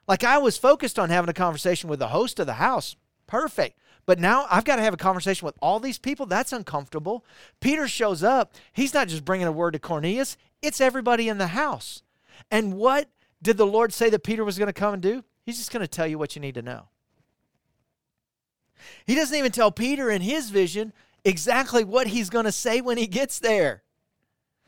Like, 0.07 0.23
I 0.23 0.37
was 0.37 0.57
focused 0.57 0.99
on 0.99 1.09
having 1.09 1.29
a 1.29 1.33
conversation 1.33 1.89
with 1.89 1.99
the 1.99 2.09
host 2.09 2.39
of 2.39 2.45
the 2.45 2.53
house. 2.53 2.95
Perfect. 3.27 3.77
But 4.05 4.19
now 4.19 4.45
I've 4.51 4.65
got 4.65 4.75
to 4.75 4.83
have 4.83 4.93
a 4.93 4.97
conversation 4.97 5.45
with 5.45 5.57
all 5.61 5.79
these 5.79 5.97
people. 5.97 6.25
That's 6.25 6.53
uncomfortable. 6.53 7.25
Peter 7.59 7.87
shows 7.87 8.23
up. 8.23 8.53
He's 8.71 8.93
not 8.93 9.07
just 9.07 9.25
bringing 9.25 9.47
a 9.47 9.51
word 9.51 9.71
to 9.71 9.79
Cornelius, 9.79 10.37
it's 10.61 10.81
everybody 10.81 11.29
in 11.29 11.37
the 11.37 11.47
house. 11.47 12.03
And 12.51 12.73
what 12.73 13.09
did 13.41 13.57
the 13.57 13.65
Lord 13.65 13.93
say 13.93 14.09
that 14.09 14.23
Peter 14.23 14.43
was 14.43 14.57
going 14.57 14.67
to 14.67 14.73
come 14.73 14.93
and 14.93 15.03
do? 15.03 15.23
He's 15.45 15.57
just 15.57 15.71
going 15.71 15.81
to 15.81 15.87
tell 15.87 16.07
you 16.07 16.17
what 16.17 16.35
you 16.35 16.41
need 16.41 16.55
to 16.55 16.61
know. 16.61 16.87
He 19.05 19.15
doesn't 19.15 19.37
even 19.37 19.51
tell 19.51 19.71
Peter 19.71 20.09
in 20.09 20.21
his 20.21 20.49
vision 20.49 20.93
exactly 21.23 21.83
what 21.83 22.07
he's 22.07 22.29
going 22.29 22.45
to 22.45 22.51
say 22.51 22.81
when 22.81 22.97
he 22.97 23.07
gets 23.07 23.39
there. 23.39 23.83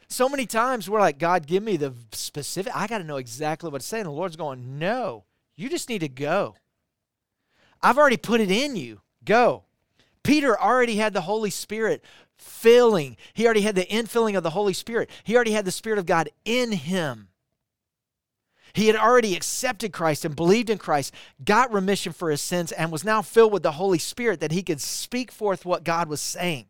So 0.09 0.29
many 0.29 0.45
times 0.45 0.89
we're 0.89 0.99
like, 0.99 1.19
God, 1.19 1.47
give 1.47 1.63
me 1.63 1.77
the 1.77 1.93
specific. 2.11 2.73
I 2.75 2.87
got 2.87 2.99
to 2.99 3.03
know 3.03 3.17
exactly 3.17 3.69
what 3.69 3.81
to 3.81 3.87
say. 3.87 3.99
And 3.99 4.07
the 4.07 4.11
Lord's 4.11 4.35
going, 4.35 4.79
No, 4.79 5.25
you 5.55 5.69
just 5.69 5.89
need 5.89 5.99
to 5.99 6.09
go. 6.09 6.55
I've 7.81 7.97
already 7.97 8.17
put 8.17 8.41
it 8.41 8.49
in 8.49 8.75
you. 8.75 9.01
Go. 9.27 9.65
Peter 10.23 10.59
already 10.59 10.95
had 10.95 11.13
the 11.13 11.21
Holy 11.21 11.49
Spirit 11.51 12.03
filling, 12.37 13.17
he 13.33 13.45
already 13.45 13.61
had 13.61 13.75
the 13.75 13.85
infilling 13.85 14.37
of 14.37 14.43
the 14.43 14.51
Holy 14.51 14.73
Spirit. 14.73 15.09
He 15.23 15.35
already 15.35 15.51
had 15.51 15.65
the 15.65 15.71
Spirit 15.71 15.99
of 15.99 16.05
God 16.05 16.29
in 16.45 16.71
him. 16.71 17.27
He 18.73 18.87
had 18.87 18.95
already 18.95 19.35
accepted 19.35 19.91
Christ 19.91 20.23
and 20.23 20.35
believed 20.35 20.69
in 20.69 20.77
Christ, 20.77 21.13
got 21.43 21.73
remission 21.73 22.13
for 22.13 22.29
his 22.29 22.41
sins, 22.41 22.71
and 22.71 22.91
was 22.91 23.03
now 23.03 23.21
filled 23.21 23.51
with 23.51 23.63
the 23.63 23.73
Holy 23.73 23.97
Spirit 23.97 24.39
that 24.39 24.51
he 24.51 24.63
could 24.63 24.81
speak 24.81 25.31
forth 25.31 25.65
what 25.65 25.83
God 25.83 26.07
was 26.07 26.21
saying. 26.21 26.67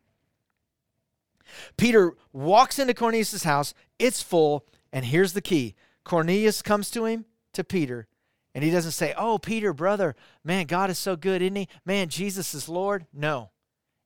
Peter 1.78 2.14
walks 2.34 2.80
into 2.80 2.94
Cornelius' 2.94 3.44
house, 3.44 3.74
it's 4.00 4.22
full, 4.22 4.66
and 4.92 5.06
here's 5.06 5.34
the 5.34 5.42
key 5.42 5.76
Cornelius 6.04 6.62
comes 6.62 6.90
to 6.92 7.06
him, 7.06 7.26
to 7.54 7.64
Peter, 7.64 8.08
and 8.58 8.64
he 8.64 8.72
doesn't 8.72 8.94
say, 8.94 9.14
Oh, 9.16 9.38
Peter, 9.38 9.72
brother, 9.72 10.16
man, 10.44 10.66
God 10.66 10.90
is 10.90 10.98
so 10.98 11.16
good, 11.16 11.44
isn't 11.44 11.56
he? 11.56 11.68
Man, 11.86 12.10
Jesus 12.10 12.56
is 12.56 12.68
Lord. 12.68 13.06
No. 13.14 13.52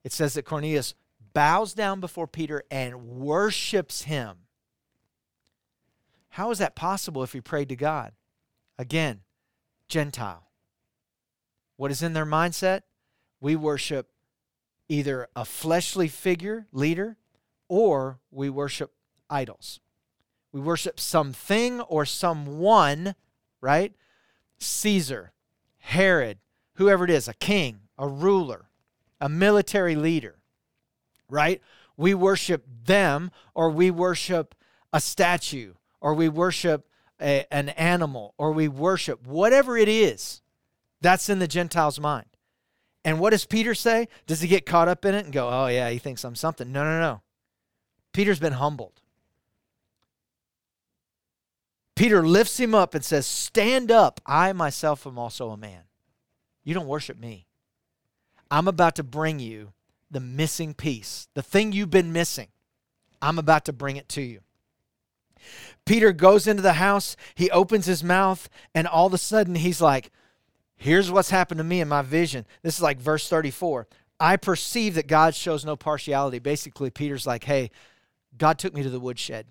It 0.03 0.11
says 0.11 0.33
that 0.33 0.43
Cornelius 0.43 0.93
bows 1.33 1.73
down 1.73 2.01
before 2.01 2.27
Peter 2.27 2.61
and 2.69 3.07
worships 3.07 4.01
him. 4.01 4.39
How 6.31 6.51
is 6.51 6.57
that 6.57 6.75
possible 6.75 7.23
if 7.23 7.31
he 7.31 7.39
prayed 7.39 7.69
to 7.69 7.77
God? 7.77 8.11
Again, 8.77 9.21
Gentile. 9.87 10.49
What 11.77 11.91
is 11.91 12.03
in 12.03 12.11
their 12.11 12.25
mindset? 12.25 12.81
We 13.39 13.55
worship 13.55 14.09
either 14.89 15.29
a 15.33 15.45
fleshly 15.45 16.09
figure, 16.09 16.67
leader, 16.73 17.15
or 17.69 18.19
we 18.31 18.49
worship 18.49 18.91
idols. 19.29 19.79
We 20.51 20.59
worship 20.59 20.99
something 20.99 21.79
or 21.79 22.03
someone, 22.03 23.15
right? 23.61 23.93
Caesar, 24.61 25.31
Herod, 25.79 26.37
whoever 26.75 27.03
it 27.03 27.09
is, 27.09 27.27
a 27.27 27.33
king, 27.33 27.81
a 27.97 28.07
ruler, 28.07 28.65
a 29.19 29.29
military 29.29 29.95
leader, 29.95 30.39
right? 31.29 31.61
We 31.97 32.13
worship 32.13 32.65
them 32.85 33.31
or 33.53 33.69
we 33.69 33.91
worship 33.91 34.55
a 34.93 35.01
statue 35.01 35.73
or 35.99 36.13
we 36.13 36.29
worship 36.29 36.87
a, 37.21 37.45
an 37.51 37.69
animal 37.69 38.33
or 38.37 38.51
we 38.51 38.67
worship 38.67 39.25
whatever 39.25 39.77
it 39.77 39.87
is 39.87 40.41
that's 41.01 41.29
in 41.29 41.39
the 41.39 41.47
Gentile's 41.47 41.99
mind. 41.99 42.27
And 43.03 43.19
what 43.19 43.31
does 43.31 43.45
Peter 43.45 43.73
say? 43.73 44.07
Does 44.27 44.41
he 44.41 44.47
get 44.47 44.65
caught 44.65 44.87
up 44.87 45.03
in 45.05 45.15
it 45.15 45.25
and 45.25 45.33
go, 45.33 45.49
oh, 45.49 45.67
yeah, 45.67 45.89
he 45.89 45.97
thinks 45.97 46.23
I'm 46.23 46.35
something? 46.35 46.71
No, 46.71 46.83
no, 46.83 46.99
no. 46.99 47.21
Peter's 48.13 48.39
been 48.39 48.53
humbled. 48.53 49.00
Peter 52.01 52.25
lifts 52.25 52.59
him 52.59 52.73
up 52.73 52.95
and 52.95 53.05
says, 53.05 53.27
Stand 53.27 53.91
up. 53.91 54.19
I 54.25 54.53
myself 54.53 55.05
am 55.05 55.19
also 55.19 55.51
a 55.51 55.57
man. 55.57 55.83
You 56.63 56.73
don't 56.73 56.87
worship 56.87 57.15
me. 57.15 57.45
I'm 58.49 58.67
about 58.67 58.95
to 58.95 59.03
bring 59.03 59.37
you 59.37 59.73
the 60.09 60.19
missing 60.19 60.73
piece, 60.73 61.27
the 61.35 61.43
thing 61.43 61.71
you've 61.71 61.91
been 61.91 62.11
missing. 62.11 62.47
I'm 63.21 63.37
about 63.37 63.65
to 63.65 63.71
bring 63.71 63.97
it 63.97 64.09
to 64.09 64.21
you. 64.23 64.39
Peter 65.85 66.11
goes 66.11 66.47
into 66.47 66.63
the 66.63 66.73
house, 66.73 67.15
he 67.35 67.51
opens 67.51 67.85
his 67.85 68.03
mouth, 68.03 68.49
and 68.73 68.87
all 68.87 69.05
of 69.05 69.13
a 69.13 69.19
sudden 69.19 69.53
he's 69.53 69.79
like, 69.79 70.09
Here's 70.75 71.11
what's 71.11 71.29
happened 71.29 71.59
to 71.59 71.63
me 71.63 71.81
in 71.81 71.87
my 71.87 72.01
vision. 72.01 72.47
This 72.63 72.77
is 72.77 72.81
like 72.81 72.99
verse 72.99 73.29
34. 73.29 73.87
I 74.19 74.37
perceive 74.37 74.95
that 74.95 75.05
God 75.05 75.35
shows 75.35 75.63
no 75.63 75.75
partiality. 75.75 76.39
Basically, 76.39 76.89
Peter's 76.89 77.27
like, 77.27 77.43
Hey, 77.43 77.69
God 78.39 78.57
took 78.57 78.73
me 78.73 78.81
to 78.81 78.89
the 78.89 78.99
woodshed. 78.99 79.45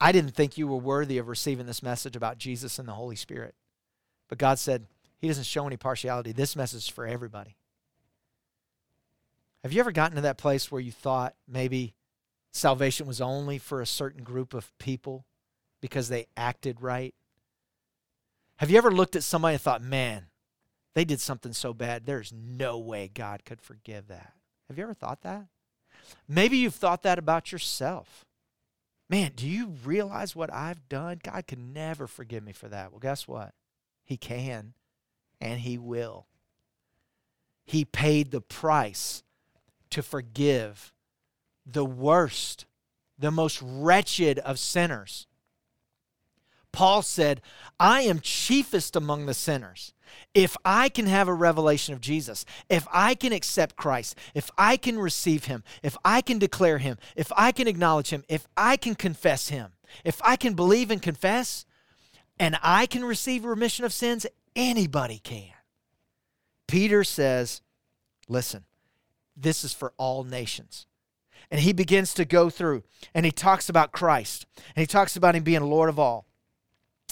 I 0.00 0.12
didn't 0.12 0.34
think 0.34 0.56
you 0.56 0.68
were 0.68 0.76
worthy 0.76 1.18
of 1.18 1.28
receiving 1.28 1.66
this 1.66 1.82
message 1.82 2.14
about 2.14 2.38
Jesus 2.38 2.78
and 2.78 2.88
the 2.88 2.92
Holy 2.92 3.16
Spirit. 3.16 3.54
But 4.28 4.38
God 4.38 4.58
said, 4.58 4.86
He 5.18 5.28
doesn't 5.28 5.44
show 5.44 5.66
any 5.66 5.76
partiality. 5.76 6.32
This 6.32 6.54
message 6.54 6.84
is 6.84 6.88
for 6.88 7.06
everybody. 7.06 7.56
Have 9.62 9.72
you 9.72 9.80
ever 9.80 9.92
gotten 9.92 10.16
to 10.16 10.22
that 10.22 10.38
place 10.38 10.70
where 10.70 10.80
you 10.80 10.92
thought 10.92 11.34
maybe 11.48 11.94
salvation 12.52 13.06
was 13.06 13.20
only 13.20 13.58
for 13.58 13.80
a 13.80 13.86
certain 13.86 14.22
group 14.22 14.54
of 14.54 14.76
people 14.78 15.24
because 15.80 16.08
they 16.08 16.26
acted 16.36 16.80
right? 16.80 17.14
Have 18.56 18.70
you 18.70 18.78
ever 18.78 18.90
looked 18.90 19.16
at 19.16 19.24
somebody 19.24 19.54
and 19.54 19.62
thought, 19.62 19.82
man, 19.82 20.26
they 20.94 21.04
did 21.04 21.20
something 21.20 21.52
so 21.52 21.72
bad, 21.72 22.06
there's 22.06 22.32
no 22.32 22.78
way 22.78 23.10
God 23.12 23.44
could 23.44 23.60
forgive 23.60 24.08
that? 24.08 24.32
Have 24.68 24.78
you 24.78 24.84
ever 24.84 24.94
thought 24.94 25.22
that? 25.22 25.46
Maybe 26.28 26.56
you've 26.56 26.74
thought 26.74 27.02
that 27.02 27.18
about 27.18 27.52
yourself. 27.52 28.24
Man, 29.08 29.32
do 29.34 29.48
you 29.48 29.68
realize 29.84 30.36
what 30.36 30.52
I've 30.52 30.88
done? 30.88 31.20
God 31.22 31.46
can 31.46 31.72
never 31.72 32.06
forgive 32.06 32.44
me 32.44 32.52
for 32.52 32.68
that. 32.68 32.90
Well, 32.92 33.00
guess 33.00 33.26
what? 33.26 33.54
He 34.04 34.16
can, 34.16 34.74
and 35.40 35.60
He 35.60 35.78
will. 35.78 36.26
He 37.64 37.84
paid 37.84 38.30
the 38.30 38.40
price 38.40 39.22
to 39.90 40.02
forgive 40.02 40.92
the 41.64 41.84
worst, 41.84 42.66
the 43.18 43.30
most 43.30 43.60
wretched 43.62 44.38
of 44.40 44.58
sinners. 44.58 45.26
Paul 46.70 47.02
said, 47.02 47.40
I 47.80 48.02
am 48.02 48.20
chiefest 48.20 48.94
among 48.94 49.26
the 49.26 49.34
sinners. 49.34 49.94
If 50.34 50.56
I 50.64 50.88
can 50.88 51.06
have 51.06 51.28
a 51.28 51.34
revelation 51.34 51.94
of 51.94 52.00
Jesus, 52.00 52.44
if 52.68 52.86
I 52.92 53.14
can 53.14 53.32
accept 53.32 53.76
Christ, 53.76 54.16
if 54.34 54.50
I 54.56 54.76
can 54.76 54.98
receive 54.98 55.44
Him, 55.44 55.64
if 55.82 55.96
I 56.04 56.20
can 56.20 56.38
declare 56.38 56.78
Him, 56.78 56.98
if 57.16 57.32
I 57.36 57.52
can 57.52 57.68
acknowledge 57.68 58.10
Him, 58.10 58.24
if 58.28 58.46
I 58.56 58.76
can 58.76 58.94
confess 58.94 59.48
Him, 59.48 59.72
if 60.04 60.20
I 60.22 60.36
can 60.36 60.54
believe 60.54 60.90
and 60.90 61.02
confess, 61.02 61.64
and 62.38 62.58
I 62.62 62.86
can 62.86 63.04
receive 63.04 63.44
remission 63.44 63.84
of 63.84 63.92
sins, 63.92 64.26
anybody 64.54 65.18
can. 65.18 65.52
Peter 66.66 67.02
says, 67.02 67.62
Listen, 68.28 68.64
this 69.36 69.64
is 69.64 69.72
for 69.72 69.92
all 69.96 70.24
nations. 70.24 70.86
And 71.50 71.60
he 71.60 71.72
begins 71.72 72.12
to 72.14 72.26
go 72.26 72.50
through 72.50 72.82
and 73.14 73.24
he 73.24 73.32
talks 73.32 73.68
about 73.68 73.92
Christ 73.92 74.46
and 74.76 74.82
he 74.82 74.86
talks 74.86 75.16
about 75.16 75.34
him 75.34 75.44
being 75.44 75.62
Lord 75.62 75.88
of 75.88 75.98
all. 75.98 76.27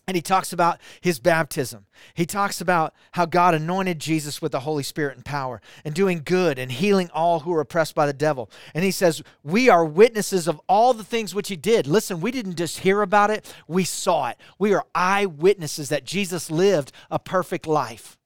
And 0.09 0.15
he 0.15 0.23
talks 0.23 0.53
about 0.53 0.81
his 1.01 1.19
baptism. 1.19 1.87
He 2.15 2.27
talks 2.27 2.61
about 2.61 2.95
how 3.13 3.27
God 3.27 3.55
anointed 3.55 3.99
Jesus 3.99 4.41
with 4.41 4.53
the 4.53 4.61
Holy 4.61 4.85
Spirit 4.85 5.17
and 5.17 5.25
power 5.25 5.61
and 5.85 5.97
doing 5.97 6.23
good 6.25 6.61
and 6.61 6.71
healing 6.71 7.11
all 7.13 7.41
who 7.41 7.53
are 7.53 7.61
oppressed 7.61 7.97
by 7.97 8.07
the 8.07 8.13
devil. 8.13 8.49
And 8.73 8.85
he 8.85 8.93
says, 8.93 9.25
We 9.43 9.69
are 9.69 9.85
witnesses 9.85 10.47
of 10.47 10.61
all 10.69 10.95
the 10.95 11.03
things 11.03 11.35
which 11.35 11.49
he 11.49 11.57
did. 11.57 11.89
Listen, 11.89 12.21
we 12.21 12.31
didn't 12.31 12.55
just 12.55 12.79
hear 12.79 13.03
about 13.03 13.31
it, 13.31 13.53
we 13.67 13.83
saw 13.83 14.29
it. 14.29 14.39
We 14.61 14.73
are 14.75 14.87
eyewitnesses 14.95 15.89
that 15.89 16.05
Jesus 16.05 16.53
lived 16.53 16.93
a 17.11 17.19
perfect 17.19 17.67
life, 17.67 18.17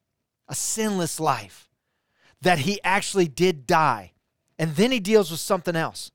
a 0.49 0.55
sinless 0.55 1.19
life, 1.19 1.71
that 2.43 2.61
he 2.61 2.79
actually 2.85 3.29
did 3.29 3.66
die. 3.66 4.12
And 4.59 4.77
then 4.77 4.93
he 4.93 5.01
deals 5.01 5.31
with 5.31 5.40
something 5.40 5.77
else 5.77 6.11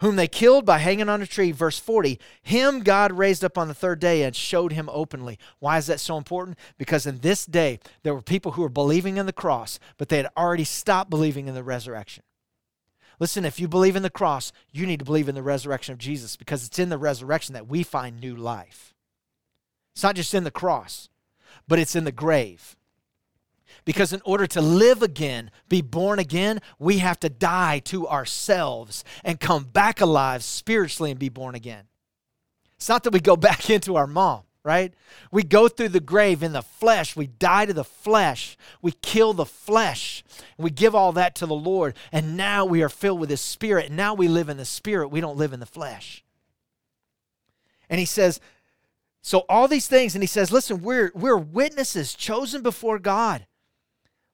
whom 0.00 0.16
they 0.16 0.28
killed 0.28 0.64
by 0.64 0.78
hanging 0.78 1.08
on 1.08 1.22
a 1.22 1.26
tree. 1.26 1.52
Verse 1.52 1.78
40 1.78 2.18
Him 2.42 2.80
God 2.80 3.12
raised 3.12 3.44
up 3.44 3.58
on 3.58 3.68
the 3.68 3.74
third 3.74 4.00
day 4.00 4.22
and 4.22 4.34
showed 4.34 4.72
him 4.72 4.88
openly. 4.92 5.38
Why 5.58 5.78
is 5.78 5.86
that 5.86 6.00
so 6.00 6.16
important? 6.16 6.58
Because 6.76 7.06
in 7.06 7.18
this 7.18 7.46
day, 7.46 7.80
there 8.02 8.14
were 8.14 8.22
people 8.22 8.52
who 8.52 8.62
were 8.62 8.68
believing 8.68 9.16
in 9.16 9.26
the 9.26 9.32
cross, 9.32 9.78
but 9.96 10.08
they 10.08 10.16
had 10.16 10.28
already 10.36 10.64
stopped 10.64 11.10
believing 11.10 11.48
in 11.48 11.54
the 11.54 11.64
resurrection. 11.64 12.22
Listen, 13.20 13.44
if 13.44 13.58
you 13.58 13.66
believe 13.66 13.96
in 13.96 14.04
the 14.04 14.10
cross, 14.10 14.52
you 14.70 14.86
need 14.86 15.00
to 15.00 15.04
believe 15.04 15.28
in 15.28 15.34
the 15.34 15.42
resurrection 15.42 15.92
of 15.92 15.98
Jesus 15.98 16.36
because 16.36 16.64
it's 16.64 16.78
in 16.78 16.88
the 16.88 16.98
resurrection 16.98 17.52
that 17.54 17.66
we 17.66 17.82
find 17.82 18.20
new 18.20 18.36
life. 18.36 18.94
It's 19.94 20.04
not 20.04 20.14
just 20.14 20.34
in 20.34 20.44
the 20.44 20.52
cross, 20.52 21.08
but 21.66 21.80
it's 21.80 21.96
in 21.96 22.04
the 22.04 22.12
grave. 22.12 22.76
Because 23.88 24.12
in 24.12 24.20
order 24.26 24.46
to 24.48 24.60
live 24.60 25.02
again, 25.02 25.50
be 25.70 25.80
born 25.80 26.18
again, 26.18 26.60
we 26.78 26.98
have 26.98 27.18
to 27.20 27.30
die 27.30 27.78
to 27.86 28.06
ourselves 28.06 29.02
and 29.24 29.40
come 29.40 29.64
back 29.64 30.02
alive 30.02 30.44
spiritually 30.44 31.10
and 31.10 31.18
be 31.18 31.30
born 31.30 31.54
again. 31.54 31.84
It's 32.76 32.90
not 32.90 33.02
that 33.04 33.14
we 33.14 33.20
go 33.20 33.34
back 33.48 33.70
into 33.70 33.96
our 33.96 34.06
mom, 34.06 34.42
right? 34.62 34.92
We 35.32 35.42
go 35.42 35.68
through 35.68 35.88
the 35.88 36.00
grave 36.00 36.42
in 36.42 36.52
the 36.52 36.60
flesh. 36.60 37.16
We 37.16 37.28
die 37.28 37.64
to 37.64 37.72
the 37.72 37.82
flesh. 37.82 38.58
We 38.82 38.92
kill 38.92 39.32
the 39.32 39.46
flesh. 39.46 40.22
We 40.58 40.68
give 40.68 40.94
all 40.94 41.12
that 41.12 41.34
to 41.36 41.46
the 41.46 41.54
Lord. 41.54 41.96
And 42.12 42.36
now 42.36 42.66
we 42.66 42.82
are 42.82 42.90
filled 42.90 43.20
with 43.20 43.30
His 43.30 43.40
Spirit. 43.40 43.86
And 43.86 43.96
now 43.96 44.12
we 44.12 44.28
live 44.28 44.50
in 44.50 44.58
the 44.58 44.66
Spirit. 44.66 45.08
We 45.08 45.22
don't 45.22 45.38
live 45.38 45.54
in 45.54 45.60
the 45.60 45.64
flesh. 45.64 46.22
And 47.88 47.98
He 47.98 48.04
says, 48.04 48.38
so 49.22 49.46
all 49.48 49.66
these 49.66 49.88
things, 49.88 50.14
and 50.14 50.22
He 50.22 50.28
says, 50.28 50.52
listen, 50.52 50.82
we're, 50.82 51.10
we're 51.14 51.38
witnesses 51.38 52.12
chosen 52.12 52.60
before 52.60 52.98
God 52.98 53.46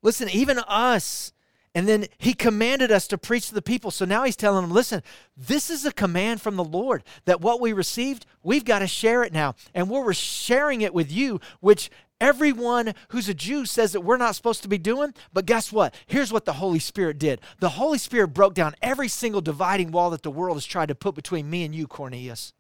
Listen, 0.05 0.29
even 0.29 0.61
us. 0.61 1.33
And 1.75 1.89
then 1.89 2.07
he 2.19 2.35
commanded 2.35 2.93
us 2.93 3.09
to 3.09 3.19
preach 3.19 3.49
to 3.49 3.55
the 3.55 3.63
people. 3.63 3.91
So 3.91 4.05
now 4.05 4.23
he's 4.23 4.37
telling 4.37 4.63
them, 4.63 4.71
listen, 4.71 5.03
this 5.37 5.71
is 5.71 5.85
a 5.85 5.93
command 5.93 6.41
from 6.41 6.55
the 6.55 6.63
Lord 6.63 7.03
that 7.25 7.41
what 7.41 7.61
we 7.61 7.73
received, 7.73 8.27
we've 8.45 8.65
got 8.65 8.79
to 8.79 8.87
share 8.87 9.25
it 9.25 9.33
now. 9.33 9.57
And 9.75 9.91
we're 9.91 10.13
sharing 10.13 10.83
it 10.83 10.95
with 10.95 11.11
you, 11.11 11.41
which 11.59 11.91
everyone 12.21 12.95
who's 13.09 13.29
a 13.29 13.35
Jew 13.35 13.67
says 13.67 13.91
that 13.91 14.03
we're 14.03 14.19
not 14.19 14.37
supposed 14.37 14.63
to 14.63 14.69
be 14.69 14.79
doing. 14.79 15.15
But 15.33 15.47
guess 15.47 15.73
what? 15.73 15.93
Here's 16.07 16.33
what 16.33 16.45
the 16.45 16.53
Holy 16.53 16.79
Spirit 16.79 17.19
did 17.19 17.41
the 17.59 17.71
Holy 17.71 17.99
Spirit 17.99 18.29
broke 18.29 18.55
down 18.55 18.77
every 18.81 19.09
single 19.09 19.41
dividing 19.41 19.91
wall 19.91 20.11
that 20.11 20.23
the 20.23 20.31
world 20.31 20.57
has 20.57 20.67
tried 20.67 20.89
to 20.89 20.95
put 20.95 21.17
between 21.17 21.51
me 21.51 21.65
and 21.65 21.75
you, 21.75 21.89
Cornelius. 21.89 22.53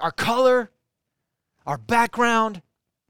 Our 0.00 0.10
color, 0.10 0.72
our 1.64 1.78
background, 1.78 2.62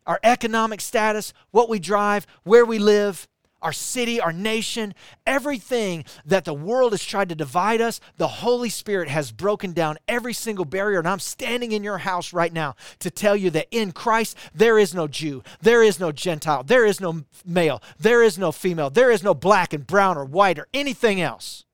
our 0.06 0.20
economic 0.22 0.80
status, 0.80 1.32
what 1.50 1.68
we 1.68 1.78
drive, 1.78 2.26
where 2.42 2.64
we 2.64 2.78
live, 2.78 3.26
our 3.64 3.72
city, 3.72 4.20
our 4.20 4.32
nation, 4.32 4.94
everything 5.26 6.04
that 6.26 6.44
the 6.44 6.52
world 6.52 6.92
has 6.92 7.02
tried 7.02 7.30
to 7.30 7.34
divide 7.34 7.80
us, 7.80 7.98
the 8.18 8.28
Holy 8.28 8.68
Spirit 8.68 9.08
has 9.08 9.32
broken 9.32 9.72
down 9.72 9.96
every 10.06 10.34
single 10.34 10.66
barrier. 10.66 10.98
And 10.98 11.08
I'm 11.08 11.18
standing 11.18 11.72
in 11.72 11.82
your 11.82 11.98
house 11.98 12.34
right 12.34 12.52
now 12.52 12.76
to 12.98 13.10
tell 13.10 13.34
you 13.34 13.48
that 13.50 13.68
in 13.70 13.92
Christ, 13.92 14.36
there 14.54 14.78
is 14.78 14.94
no 14.94 15.08
Jew, 15.08 15.42
there 15.62 15.82
is 15.82 15.98
no 15.98 16.12
Gentile, 16.12 16.62
there 16.62 16.84
is 16.84 17.00
no 17.00 17.24
male, 17.44 17.82
there 17.98 18.22
is 18.22 18.38
no 18.38 18.52
female, 18.52 18.90
there 18.90 19.10
is 19.10 19.22
no 19.22 19.32
black 19.32 19.72
and 19.72 19.86
brown 19.86 20.18
or 20.18 20.26
white 20.26 20.58
or 20.58 20.68
anything 20.74 21.20
else. 21.20 21.64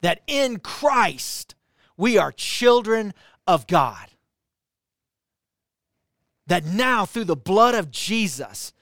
That 0.00 0.22
in 0.26 0.58
Christ, 0.58 1.54
we 1.98 2.16
are 2.16 2.32
children 2.32 3.12
of 3.46 3.66
God 3.66 4.08
that 6.46 6.64
now 6.64 7.06
through 7.06 7.24
the 7.24 7.36
blood 7.36 7.74
of 7.74 7.90
Jesus, 7.90 8.72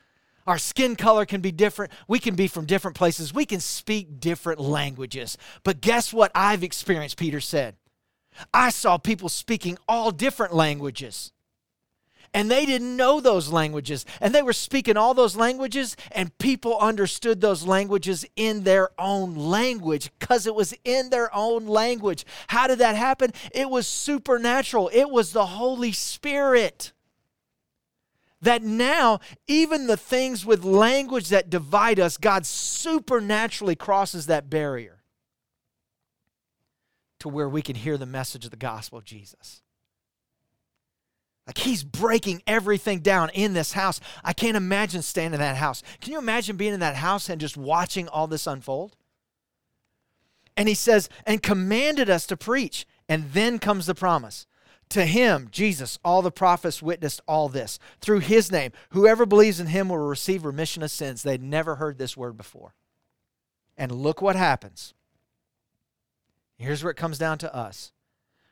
our 0.46 0.59
skin 0.59 0.96
color 0.96 1.25
can 1.25 1.40
be 1.40 1.53
different. 1.53 1.92
We 2.09 2.18
can 2.18 2.35
be 2.35 2.48
from 2.48 2.66
different 2.66 2.96
places. 2.96 3.33
We 3.33 3.46
can 3.46 3.61
speak 3.61 4.18
different 4.20 4.61
languages. 4.61 5.38
But 5.62 5.81
guess 5.81 6.12
what 6.12 6.33
I've 6.35 6.64
experienced, 6.64 7.16
Peter 7.16 7.40
said? 7.40 7.77
I 8.53 8.70
saw 8.70 8.96
people 8.96 9.29
speaking 9.29 9.79
all 9.88 10.11
different 10.11 10.55
languages. 10.55 11.33
And 12.35 12.51
they 12.51 12.64
didn't 12.64 12.96
know 12.96 13.20
those 13.20 13.51
languages. 13.53 14.07
And 14.20 14.35
they 14.35 14.40
were 14.40 14.55
speaking 14.55 14.96
all 14.96 15.12
those 15.12 15.37
languages, 15.37 15.96
and 16.11 16.37
people 16.38 16.79
understood 16.79 17.42
those 17.42 17.66
languages 17.66 18.25
in 18.37 18.64
their 18.64 18.88
own 18.98 19.35
language 19.35 20.11
because 20.18 20.46
it 20.46 20.55
was 20.55 20.75
in 20.83 21.11
their 21.11 21.33
own 21.37 21.66
language. 21.66 22.25
How 22.48 22.66
did 22.66 22.79
that 22.79 22.96
happen? 22.96 23.33
It 23.53 23.68
was 23.68 23.87
supernatural, 23.87 24.90
it 24.94 25.11
was 25.11 25.33
the 25.33 25.46
Holy 25.46 25.92
Spirit 25.92 26.92
that 28.42 28.62
now, 28.62 29.20
even 29.46 29.87
the 29.87 29.96
things 29.96 30.44
with 30.44 30.64
language 30.64 31.28
that 31.28 31.48
divide 31.48 31.98
us, 31.98 32.16
God 32.16 32.44
supernaturally 32.44 33.76
crosses 33.76 34.26
that 34.26 34.50
barrier 34.50 35.02
to 37.20 37.28
where 37.28 37.48
we 37.48 37.62
can 37.62 37.76
hear 37.76 37.96
the 37.96 38.05
message 38.05 38.44
of 38.44 38.50
the 38.50 38.57
gospel 38.57 38.98
of 38.98 39.05
Jesus. 39.05 39.62
Like 41.46 41.59
he's 41.59 41.85
breaking 41.85 42.42
everything 42.46 43.00
down 43.00 43.31
in 43.31 43.52
this 43.52 43.72
house. 43.72 44.00
I 44.24 44.33
can't 44.33 44.57
imagine 44.57 45.02
staying 45.02 45.35
in 45.35 45.40
that 45.40 45.57
house. 45.57 45.83
Can 46.00 46.12
you 46.12 46.18
imagine 46.18 46.57
being 46.57 46.74
in 46.74 46.81
that 46.81 46.96
house 46.96 47.28
and 47.28 47.40
just 47.40 47.57
watching 47.57 48.09
all 48.09 48.26
this 48.26 48.46
unfold? 48.46 48.96
And 50.57 50.68
he 50.68 50.74
says, 50.74 51.09
and 51.26 51.42
commanded 51.42 52.11
us 52.11 52.26
to 52.26 52.37
preach. 52.37 52.87
And 53.09 53.33
then 53.33 53.59
comes 53.59 53.87
the 53.87 53.94
promise 53.94 54.46
to 54.92 55.05
him, 55.07 55.48
Jesus, 55.50 55.98
all 56.05 56.22
the 56.22 56.31
prophets 56.31 56.83
witnessed 56.83 57.20
all 57.26 57.48
this. 57.48 57.78
Through 58.00 58.20
his 58.20 58.52
name, 58.52 58.72
whoever 58.90 59.26
believes 59.26 59.61
in 59.61 59.66
him 59.66 59.88
will 59.88 59.98
receive 59.98 60.44
remission 60.44 60.83
of 60.83 60.90
sins. 60.90 61.22
They'd 61.22 61.42
never 61.42 61.76
heard 61.76 61.98
this 61.98 62.16
word 62.16 62.37
before. 62.37 62.74
And 63.76 63.90
look 63.90 64.20
what 64.20 64.37
happens. 64.37 64.94
Here's 66.59 66.85
where 66.85 66.90
it 66.90 66.96
comes 66.96 67.18
down 67.18 67.38
to 67.38 67.55
us. 67.55 67.92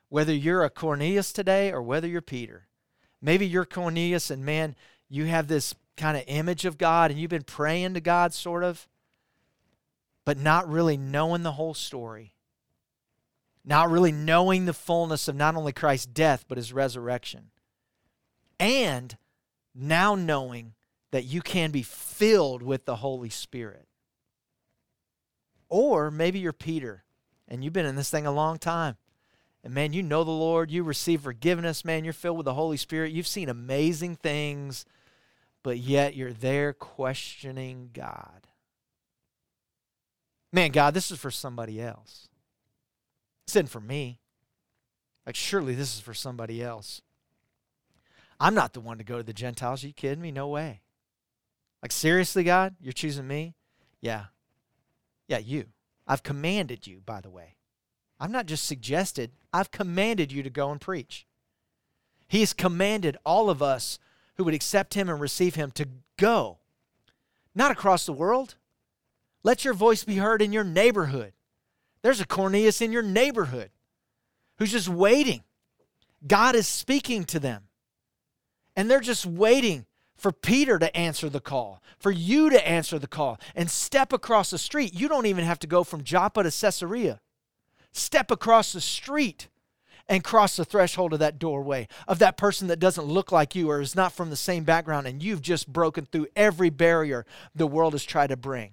Whether 0.08 0.34
you're 0.34 0.64
a 0.64 0.70
Cornelius 0.70 1.32
today 1.32 1.70
or 1.70 1.82
whether 1.82 2.08
you're 2.08 2.20
Peter, 2.20 2.66
maybe 3.22 3.46
you're 3.46 3.64
Cornelius 3.64 4.30
and 4.30 4.44
man, 4.44 4.74
you 5.08 5.26
have 5.26 5.46
this 5.46 5.74
kind 5.96 6.16
of 6.16 6.24
image 6.26 6.64
of 6.64 6.78
God 6.78 7.10
and 7.10 7.20
you've 7.20 7.30
been 7.30 7.42
praying 7.42 7.94
to 7.94 8.00
God, 8.00 8.32
sort 8.32 8.64
of, 8.64 8.88
but 10.24 10.38
not 10.38 10.68
really 10.68 10.96
knowing 10.96 11.42
the 11.42 11.52
whole 11.52 11.74
story 11.74 12.32
not 13.64 13.90
really 13.90 14.12
knowing 14.12 14.66
the 14.66 14.72
fullness 14.72 15.28
of 15.28 15.36
not 15.36 15.54
only 15.54 15.72
Christ's 15.72 16.06
death, 16.06 16.44
but 16.48 16.58
his 16.58 16.72
resurrection. 16.72 17.50
And 18.58 19.16
now 19.74 20.14
knowing 20.14 20.74
that 21.10 21.24
you 21.24 21.42
can 21.42 21.70
be 21.70 21.82
filled 21.82 22.62
with 22.62 22.84
the 22.84 22.96
Holy 22.96 23.30
Spirit. 23.30 23.86
Or 25.68 26.10
maybe 26.10 26.38
you're 26.38 26.52
Peter 26.52 27.04
and 27.48 27.62
you've 27.64 27.72
been 27.72 27.86
in 27.86 27.96
this 27.96 28.10
thing 28.10 28.26
a 28.26 28.32
long 28.32 28.58
time. 28.58 28.96
And 29.62 29.74
man, 29.74 29.92
you 29.92 30.02
know 30.02 30.24
the 30.24 30.30
Lord, 30.30 30.70
you 30.70 30.82
receive 30.82 31.20
forgiveness, 31.20 31.84
man, 31.84 32.04
you're 32.04 32.12
filled 32.12 32.38
with 32.38 32.46
the 32.46 32.54
Holy 32.54 32.78
Spirit, 32.78 33.12
you've 33.12 33.26
seen 33.26 33.48
amazing 33.48 34.16
things, 34.16 34.86
but 35.62 35.78
yet 35.78 36.16
you're 36.16 36.32
there 36.32 36.72
questioning 36.72 37.90
God. 37.92 38.46
Man, 40.52 40.70
God, 40.70 40.94
this 40.94 41.10
is 41.10 41.18
for 41.18 41.30
somebody 41.30 41.80
else. 41.80 42.29
This 43.50 43.56
isn't 43.56 43.70
for 43.70 43.80
me. 43.80 44.20
Like, 45.26 45.34
surely 45.34 45.74
this 45.74 45.96
is 45.96 46.00
for 46.00 46.14
somebody 46.14 46.62
else. 46.62 47.02
I'm 48.38 48.54
not 48.54 48.74
the 48.74 48.80
one 48.80 48.98
to 48.98 49.04
go 49.04 49.16
to 49.16 49.24
the 49.24 49.32
Gentiles. 49.32 49.82
Are 49.82 49.88
you 49.88 49.92
kidding 49.92 50.22
me? 50.22 50.30
No 50.30 50.46
way. 50.46 50.82
Like, 51.82 51.90
seriously, 51.90 52.44
God? 52.44 52.76
You're 52.80 52.92
choosing 52.92 53.26
me? 53.26 53.56
Yeah. 54.00 54.26
Yeah, 55.26 55.38
you. 55.38 55.64
I've 56.06 56.22
commanded 56.22 56.86
you, 56.86 57.02
by 57.04 57.20
the 57.20 57.28
way. 57.28 57.56
I've 58.20 58.30
not 58.30 58.46
just 58.46 58.66
suggested, 58.66 59.32
I've 59.52 59.72
commanded 59.72 60.30
you 60.30 60.44
to 60.44 60.50
go 60.50 60.70
and 60.70 60.80
preach. 60.80 61.26
He 62.28 62.38
has 62.40 62.52
commanded 62.52 63.16
all 63.26 63.50
of 63.50 63.60
us 63.60 63.98
who 64.36 64.44
would 64.44 64.54
accept 64.54 64.94
him 64.94 65.08
and 65.08 65.20
receive 65.20 65.56
him 65.56 65.72
to 65.72 65.88
go, 66.16 66.58
not 67.52 67.72
across 67.72 68.06
the 68.06 68.12
world. 68.12 68.54
Let 69.42 69.64
your 69.64 69.74
voice 69.74 70.04
be 70.04 70.18
heard 70.18 70.40
in 70.40 70.52
your 70.52 70.62
neighborhood. 70.62 71.32
There's 72.02 72.20
a 72.20 72.26
Cornelius 72.26 72.80
in 72.80 72.92
your 72.92 73.02
neighborhood 73.02 73.70
who's 74.58 74.72
just 74.72 74.88
waiting. 74.88 75.42
God 76.26 76.54
is 76.54 76.68
speaking 76.68 77.24
to 77.24 77.38
them. 77.38 77.64
And 78.76 78.90
they're 78.90 79.00
just 79.00 79.26
waiting 79.26 79.86
for 80.16 80.32
Peter 80.32 80.78
to 80.78 80.94
answer 80.96 81.28
the 81.28 81.40
call, 81.40 81.82
for 81.98 82.10
you 82.10 82.50
to 82.50 82.68
answer 82.68 82.98
the 82.98 83.06
call 83.06 83.38
and 83.54 83.70
step 83.70 84.12
across 84.12 84.50
the 84.50 84.58
street. 84.58 84.94
You 84.94 85.08
don't 85.08 85.26
even 85.26 85.44
have 85.44 85.58
to 85.60 85.66
go 85.66 85.82
from 85.82 86.04
Joppa 86.04 86.42
to 86.42 86.50
Caesarea. 86.50 87.20
Step 87.92 88.30
across 88.30 88.72
the 88.72 88.80
street 88.80 89.48
and 90.08 90.22
cross 90.24 90.56
the 90.56 90.64
threshold 90.64 91.12
of 91.12 91.20
that 91.20 91.38
doorway 91.38 91.88
of 92.06 92.18
that 92.18 92.36
person 92.36 92.68
that 92.68 92.80
doesn't 92.80 93.04
look 93.04 93.32
like 93.32 93.54
you 93.54 93.70
or 93.70 93.80
is 93.80 93.96
not 93.96 94.12
from 94.12 94.28
the 94.28 94.36
same 94.36 94.64
background, 94.64 95.06
and 95.06 95.22
you've 95.22 95.40
just 95.40 95.72
broken 95.72 96.04
through 96.04 96.26
every 96.36 96.68
barrier 96.68 97.24
the 97.54 97.66
world 97.66 97.94
has 97.94 98.04
tried 98.04 98.28
to 98.28 98.36
bring. 98.36 98.72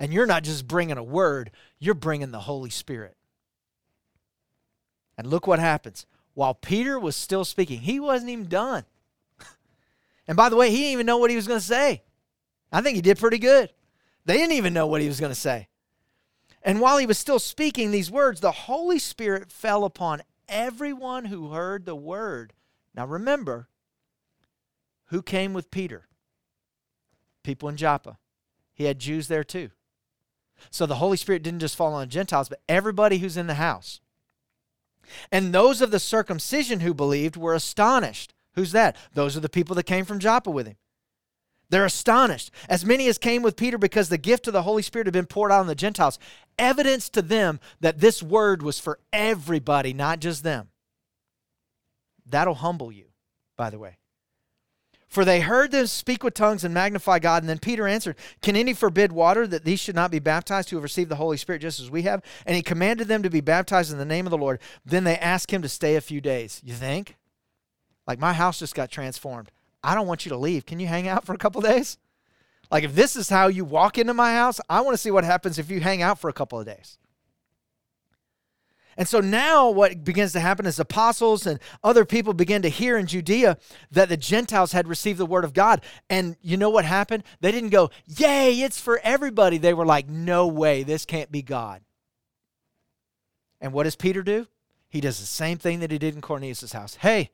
And 0.00 0.14
you're 0.14 0.26
not 0.26 0.42
just 0.42 0.66
bringing 0.66 0.96
a 0.96 1.02
word, 1.02 1.50
you're 1.78 1.94
bringing 1.94 2.30
the 2.30 2.40
Holy 2.40 2.70
Spirit. 2.70 3.16
And 5.18 5.26
look 5.26 5.46
what 5.46 5.58
happens. 5.58 6.06
While 6.32 6.54
Peter 6.54 6.98
was 6.98 7.14
still 7.14 7.44
speaking, 7.44 7.80
he 7.80 8.00
wasn't 8.00 8.30
even 8.30 8.48
done. 8.48 8.84
And 10.26 10.36
by 10.36 10.48
the 10.48 10.54
way, 10.54 10.70
he 10.70 10.76
didn't 10.76 10.92
even 10.92 11.06
know 11.06 11.18
what 11.18 11.30
he 11.30 11.36
was 11.36 11.48
going 11.48 11.58
to 11.58 11.66
say. 11.66 12.02
I 12.70 12.80
think 12.82 12.94
he 12.94 13.02
did 13.02 13.18
pretty 13.18 13.38
good. 13.38 13.70
They 14.24 14.34
didn't 14.34 14.52
even 14.52 14.72
know 14.72 14.86
what 14.86 15.00
he 15.00 15.08
was 15.08 15.18
going 15.18 15.32
to 15.32 15.38
say. 15.38 15.68
And 16.62 16.80
while 16.80 16.98
he 16.98 17.06
was 17.06 17.18
still 17.18 17.40
speaking 17.40 17.90
these 17.90 18.12
words, 18.12 18.40
the 18.40 18.52
Holy 18.52 19.00
Spirit 19.00 19.50
fell 19.50 19.84
upon 19.84 20.22
everyone 20.48 21.24
who 21.24 21.50
heard 21.50 21.84
the 21.84 21.96
word. 21.96 22.52
Now 22.94 23.06
remember, 23.06 23.68
who 25.06 25.20
came 25.20 25.52
with 25.52 25.70
Peter? 25.70 26.06
People 27.42 27.68
in 27.68 27.76
Joppa. 27.76 28.18
He 28.72 28.84
had 28.84 29.00
Jews 29.00 29.26
there 29.26 29.42
too. 29.42 29.70
So 30.70 30.86
the 30.86 30.96
Holy 30.96 31.16
Spirit 31.16 31.42
didn't 31.42 31.60
just 31.60 31.76
fall 31.76 31.94
on 31.94 32.08
Gentiles, 32.08 32.48
but 32.48 32.60
everybody 32.68 33.18
who's 33.18 33.36
in 33.36 33.46
the 33.46 33.54
house. 33.54 34.00
And 35.32 35.52
those 35.52 35.80
of 35.80 35.90
the 35.90 35.98
circumcision 35.98 36.80
who 36.80 36.94
believed 36.94 37.36
were 37.36 37.54
astonished. 37.54 38.34
Who's 38.54 38.72
that? 38.72 38.96
Those 39.14 39.36
are 39.36 39.40
the 39.40 39.48
people 39.48 39.74
that 39.76 39.84
came 39.84 40.04
from 40.04 40.18
Joppa 40.18 40.50
with 40.50 40.66
him. 40.66 40.76
They're 41.70 41.84
astonished. 41.84 42.50
As 42.68 42.84
many 42.84 43.06
as 43.06 43.16
came 43.16 43.42
with 43.42 43.56
Peter 43.56 43.78
because 43.78 44.08
the 44.08 44.18
gift 44.18 44.48
of 44.48 44.52
the 44.52 44.62
Holy 44.62 44.82
Spirit 44.82 45.06
had 45.06 45.14
been 45.14 45.26
poured 45.26 45.52
out 45.52 45.60
on 45.60 45.68
the 45.68 45.74
Gentiles. 45.76 46.18
Evidence 46.58 47.08
to 47.10 47.22
them 47.22 47.60
that 47.80 48.00
this 48.00 48.22
word 48.22 48.62
was 48.62 48.80
for 48.80 48.98
everybody, 49.12 49.92
not 49.92 50.18
just 50.18 50.42
them. 50.42 50.70
That'll 52.26 52.54
humble 52.54 52.90
you, 52.90 53.06
by 53.56 53.70
the 53.70 53.78
way. 53.78 53.99
For 55.10 55.24
they 55.24 55.40
heard 55.40 55.72
them 55.72 55.88
speak 55.88 56.22
with 56.22 56.34
tongues 56.34 56.62
and 56.62 56.72
magnify 56.72 57.18
God. 57.18 57.42
And 57.42 57.50
then 57.50 57.58
Peter 57.58 57.88
answered, 57.88 58.14
Can 58.42 58.54
any 58.54 58.72
forbid 58.72 59.10
water 59.10 59.44
that 59.44 59.64
these 59.64 59.80
should 59.80 59.96
not 59.96 60.12
be 60.12 60.20
baptized 60.20 60.70
who 60.70 60.76
have 60.76 60.84
received 60.84 61.10
the 61.10 61.16
Holy 61.16 61.36
Spirit 61.36 61.62
just 61.62 61.80
as 61.80 61.90
we 61.90 62.02
have? 62.02 62.22
And 62.46 62.54
he 62.54 62.62
commanded 62.62 63.08
them 63.08 63.24
to 63.24 63.28
be 63.28 63.40
baptized 63.40 63.90
in 63.90 63.98
the 63.98 64.04
name 64.04 64.24
of 64.24 64.30
the 64.30 64.38
Lord. 64.38 64.60
Then 64.86 65.02
they 65.02 65.18
asked 65.18 65.50
him 65.50 65.62
to 65.62 65.68
stay 65.68 65.96
a 65.96 66.00
few 66.00 66.20
days. 66.20 66.62
You 66.64 66.74
think? 66.74 67.16
Like 68.06 68.20
my 68.20 68.32
house 68.32 68.60
just 68.60 68.76
got 68.76 68.88
transformed. 68.88 69.50
I 69.82 69.96
don't 69.96 70.06
want 70.06 70.24
you 70.24 70.30
to 70.30 70.36
leave. 70.36 70.64
Can 70.64 70.78
you 70.78 70.86
hang 70.86 71.08
out 71.08 71.26
for 71.26 71.34
a 71.34 71.38
couple 71.38 71.60
days? 71.60 71.98
Like 72.70 72.84
if 72.84 72.94
this 72.94 73.16
is 73.16 73.28
how 73.28 73.48
you 73.48 73.64
walk 73.64 73.98
into 73.98 74.14
my 74.14 74.34
house, 74.34 74.60
I 74.70 74.80
want 74.82 74.94
to 74.94 74.98
see 74.98 75.10
what 75.10 75.24
happens 75.24 75.58
if 75.58 75.70
you 75.70 75.80
hang 75.80 76.02
out 76.02 76.20
for 76.20 76.30
a 76.30 76.32
couple 76.32 76.60
of 76.60 76.66
days. 76.66 76.98
And 79.00 79.08
so 79.08 79.20
now 79.20 79.70
what 79.70 80.04
begins 80.04 80.34
to 80.34 80.40
happen 80.40 80.66
is 80.66 80.78
apostles 80.78 81.46
and 81.46 81.58
other 81.82 82.04
people 82.04 82.34
begin 82.34 82.60
to 82.60 82.68
hear 82.68 82.98
in 82.98 83.06
Judea 83.06 83.56
that 83.90 84.10
the 84.10 84.16
Gentiles 84.18 84.72
had 84.72 84.86
received 84.86 85.18
the 85.18 85.24
word 85.24 85.42
of 85.42 85.54
God. 85.54 85.80
And 86.10 86.36
you 86.42 86.58
know 86.58 86.68
what 86.68 86.84
happened? 86.84 87.24
They 87.40 87.50
didn't 87.50 87.70
go, 87.70 87.88
Yay, 88.04 88.60
it's 88.60 88.78
for 88.78 89.00
everybody. 89.02 89.56
They 89.56 89.72
were 89.72 89.86
like, 89.86 90.06
No 90.06 90.46
way, 90.46 90.82
this 90.82 91.06
can't 91.06 91.32
be 91.32 91.40
God. 91.40 91.80
And 93.58 93.72
what 93.72 93.84
does 93.84 93.96
Peter 93.96 94.22
do? 94.22 94.46
He 94.90 95.00
does 95.00 95.18
the 95.18 95.24
same 95.24 95.56
thing 95.56 95.80
that 95.80 95.90
he 95.90 95.96
did 95.96 96.14
in 96.14 96.20
Cornelius' 96.20 96.74
house. 96.74 96.96
Hey, 96.96 97.30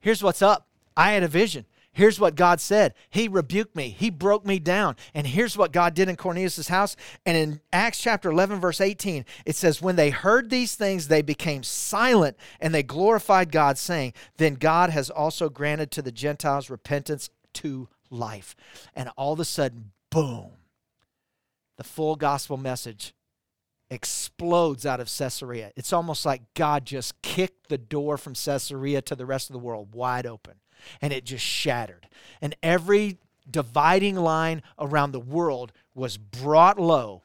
here's 0.00 0.22
what's 0.22 0.40
up. 0.40 0.66
I 0.96 1.12
had 1.12 1.22
a 1.22 1.28
vision. 1.28 1.66
Here's 1.96 2.20
what 2.20 2.34
God 2.34 2.60
said. 2.60 2.92
He 3.08 3.26
rebuked 3.26 3.74
me. 3.74 3.88
He 3.88 4.10
broke 4.10 4.44
me 4.44 4.58
down. 4.58 4.96
And 5.14 5.26
here's 5.26 5.56
what 5.56 5.72
God 5.72 5.94
did 5.94 6.10
in 6.10 6.16
Cornelius' 6.16 6.68
house. 6.68 6.94
And 7.24 7.38
in 7.38 7.60
Acts 7.72 8.02
chapter 8.02 8.30
11, 8.30 8.60
verse 8.60 8.82
18, 8.82 9.24
it 9.46 9.56
says, 9.56 9.80
When 9.80 9.96
they 9.96 10.10
heard 10.10 10.50
these 10.50 10.74
things, 10.74 11.08
they 11.08 11.22
became 11.22 11.62
silent 11.62 12.36
and 12.60 12.74
they 12.74 12.82
glorified 12.82 13.50
God, 13.50 13.78
saying, 13.78 14.12
Then 14.36 14.56
God 14.56 14.90
has 14.90 15.08
also 15.08 15.48
granted 15.48 15.90
to 15.92 16.02
the 16.02 16.12
Gentiles 16.12 16.68
repentance 16.68 17.30
to 17.54 17.88
life. 18.10 18.54
And 18.92 19.08
all 19.16 19.32
of 19.32 19.40
a 19.40 19.46
sudden, 19.46 19.92
boom, 20.10 20.50
the 21.78 21.84
full 21.84 22.16
gospel 22.16 22.58
message 22.58 23.14
explodes 23.88 24.84
out 24.84 25.00
of 25.00 25.08
Caesarea. 25.08 25.72
It's 25.76 25.94
almost 25.94 26.26
like 26.26 26.42
God 26.52 26.84
just 26.84 27.22
kicked 27.22 27.70
the 27.70 27.78
door 27.78 28.18
from 28.18 28.34
Caesarea 28.34 29.00
to 29.00 29.16
the 29.16 29.24
rest 29.24 29.48
of 29.48 29.54
the 29.54 29.60
world 29.60 29.94
wide 29.94 30.26
open 30.26 30.56
and 31.00 31.12
it 31.12 31.24
just 31.24 31.44
shattered. 31.44 32.08
And 32.40 32.56
every 32.62 33.18
dividing 33.50 34.16
line 34.16 34.62
around 34.78 35.12
the 35.12 35.20
world 35.20 35.72
was 35.94 36.16
brought 36.16 36.78
low 36.78 37.22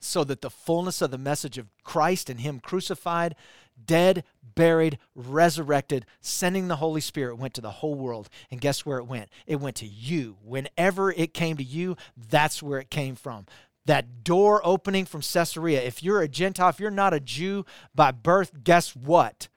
so 0.00 0.24
that 0.24 0.40
the 0.40 0.50
fullness 0.50 1.02
of 1.02 1.10
the 1.10 1.18
message 1.18 1.58
of 1.58 1.68
Christ 1.84 2.30
and 2.30 2.40
Him 2.40 2.58
crucified, 2.58 3.36
dead, 3.84 4.24
buried, 4.54 4.98
resurrected, 5.14 6.06
sending 6.20 6.68
the 6.68 6.76
Holy 6.76 7.02
Spirit 7.02 7.36
went 7.36 7.54
to 7.54 7.60
the 7.60 7.70
whole 7.70 7.94
world. 7.94 8.28
And 8.50 8.60
guess 8.60 8.86
where 8.86 8.98
it 8.98 9.04
went? 9.04 9.28
It 9.46 9.60
went 9.60 9.76
to 9.76 9.86
you. 9.86 10.38
Whenever 10.42 11.12
it 11.12 11.34
came 11.34 11.56
to 11.58 11.62
you, 11.64 11.96
that's 12.16 12.62
where 12.62 12.80
it 12.80 12.90
came 12.90 13.14
from. 13.14 13.46
That 13.84 14.24
door 14.24 14.60
opening 14.64 15.04
from 15.04 15.20
Caesarea. 15.20 15.82
If 15.82 16.02
you're 16.02 16.22
a 16.22 16.28
Gentile, 16.28 16.70
if 16.70 16.80
you're 16.80 16.90
not 16.90 17.14
a 17.14 17.20
Jew 17.20 17.64
by 17.94 18.10
birth, 18.10 18.64
guess 18.64 18.96
what? 18.96 19.48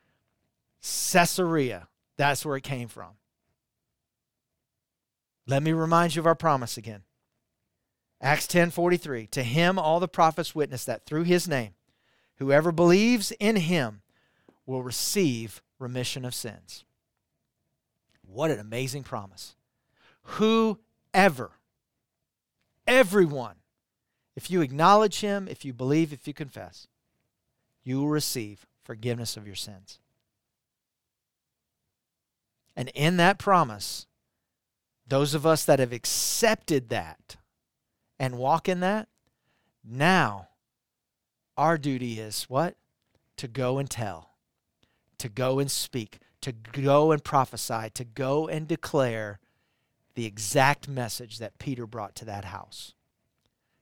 Caesarea 0.82 1.88
that's 2.24 2.46
where 2.46 2.58
it 2.58 2.64
came 2.64 2.88
from. 2.88 3.12
Let 5.46 5.62
me 5.62 5.74
remind 5.74 6.16
you 6.16 6.22
of 6.22 6.26
our 6.26 6.36
promise 6.36 6.78
again. 6.78 7.04
Acts 8.22 8.48
10:43 8.48 9.28
To 9.32 9.44
him 9.44 9.78
all 9.78 10.00
the 10.00 10.08
prophets 10.08 10.56
witness 10.56 10.86
that 10.86 11.06
through 11.06 11.24
his 11.24 11.48
name 11.48 11.74
whoever 12.38 12.72
believes 12.72 13.32
in 13.40 13.58
him 13.58 14.02
will 14.66 14.84
receive 14.84 15.62
remission 15.80 16.24
of 16.24 16.34
sins. 16.34 16.86
What 18.26 18.52
an 18.52 18.60
amazing 18.60 19.04
promise. 19.04 19.56
Whoever 20.24 21.52
everyone 22.88 23.58
if 24.36 24.50
you 24.50 24.62
acknowledge 24.62 25.20
him, 25.20 25.48
if 25.48 25.64
you 25.64 25.74
believe, 25.74 26.12
if 26.12 26.28
you 26.28 26.34
confess, 26.34 26.88
you 27.84 28.00
will 28.00 28.08
receive 28.08 28.66
forgiveness 28.84 29.38
of 29.38 29.46
your 29.46 29.56
sins. 29.56 30.00
And 32.76 32.90
in 32.96 33.18
that 33.18 33.38
promise, 33.38 34.08
those 35.08 35.34
of 35.34 35.46
us 35.46 35.66
that 35.66 35.80
have 35.80 35.94
accepted 35.94 36.90
that 36.90 37.38
and 38.20 38.38
walk 38.38 38.68
in 38.68 38.80
that, 38.80 39.08
now 39.84 40.50
our 41.58 41.78
duty 41.78 42.20
is 42.20 42.44
what? 42.44 42.76
To 43.38 43.48
go 43.48 43.78
and 43.78 43.90
tell, 43.90 44.32
to 45.18 45.30
go 45.30 45.60
and 45.60 45.70
speak, 45.70 46.20
to 46.42 46.52
go 46.52 47.12
and 47.12 47.24
prophesy, 47.24 47.90
to 47.94 48.04
go 48.04 48.48
and 48.48 48.68
declare 48.68 49.40
the 50.16 50.26
exact 50.26 50.88
message 50.88 51.40
that 51.40 51.60
Peter 51.60 51.86
brought 51.86 52.16
to 52.16 52.26
that 52.26 52.46
house. 52.46 52.94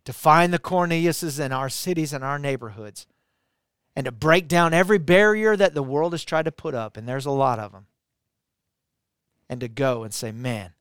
To 0.05 0.13
find 0.13 0.53
the 0.53 0.59
Corneliuses 0.59 1.39
in 1.39 1.51
our 1.51 1.69
cities 1.69 2.13
and 2.13 2.23
our 2.23 2.39
neighborhoods, 2.39 3.05
and 3.95 4.05
to 4.05 4.11
break 4.11 4.47
down 4.47 4.73
every 4.73 4.97
barrier 4.97 5.55
that 5.55 5.75
the 5.75 5.83
world 5.83 6.13
has 6.13 6.23
tried 6.23 6.45
to 6.45 6.51
put 6.51 6.73
up, 6.73 6.97
and 6.97 7.07
there's 7.07 7.25
a 7.25 7.31
lot 7.31 7.59
of 7.59 7.71
them 7.71 7.87
and 9.51 9.59
to 9.59 9.67
go 9.67 10.03
and 10.03 10.13
say, 10.13 10.31
man, 10.31 10.71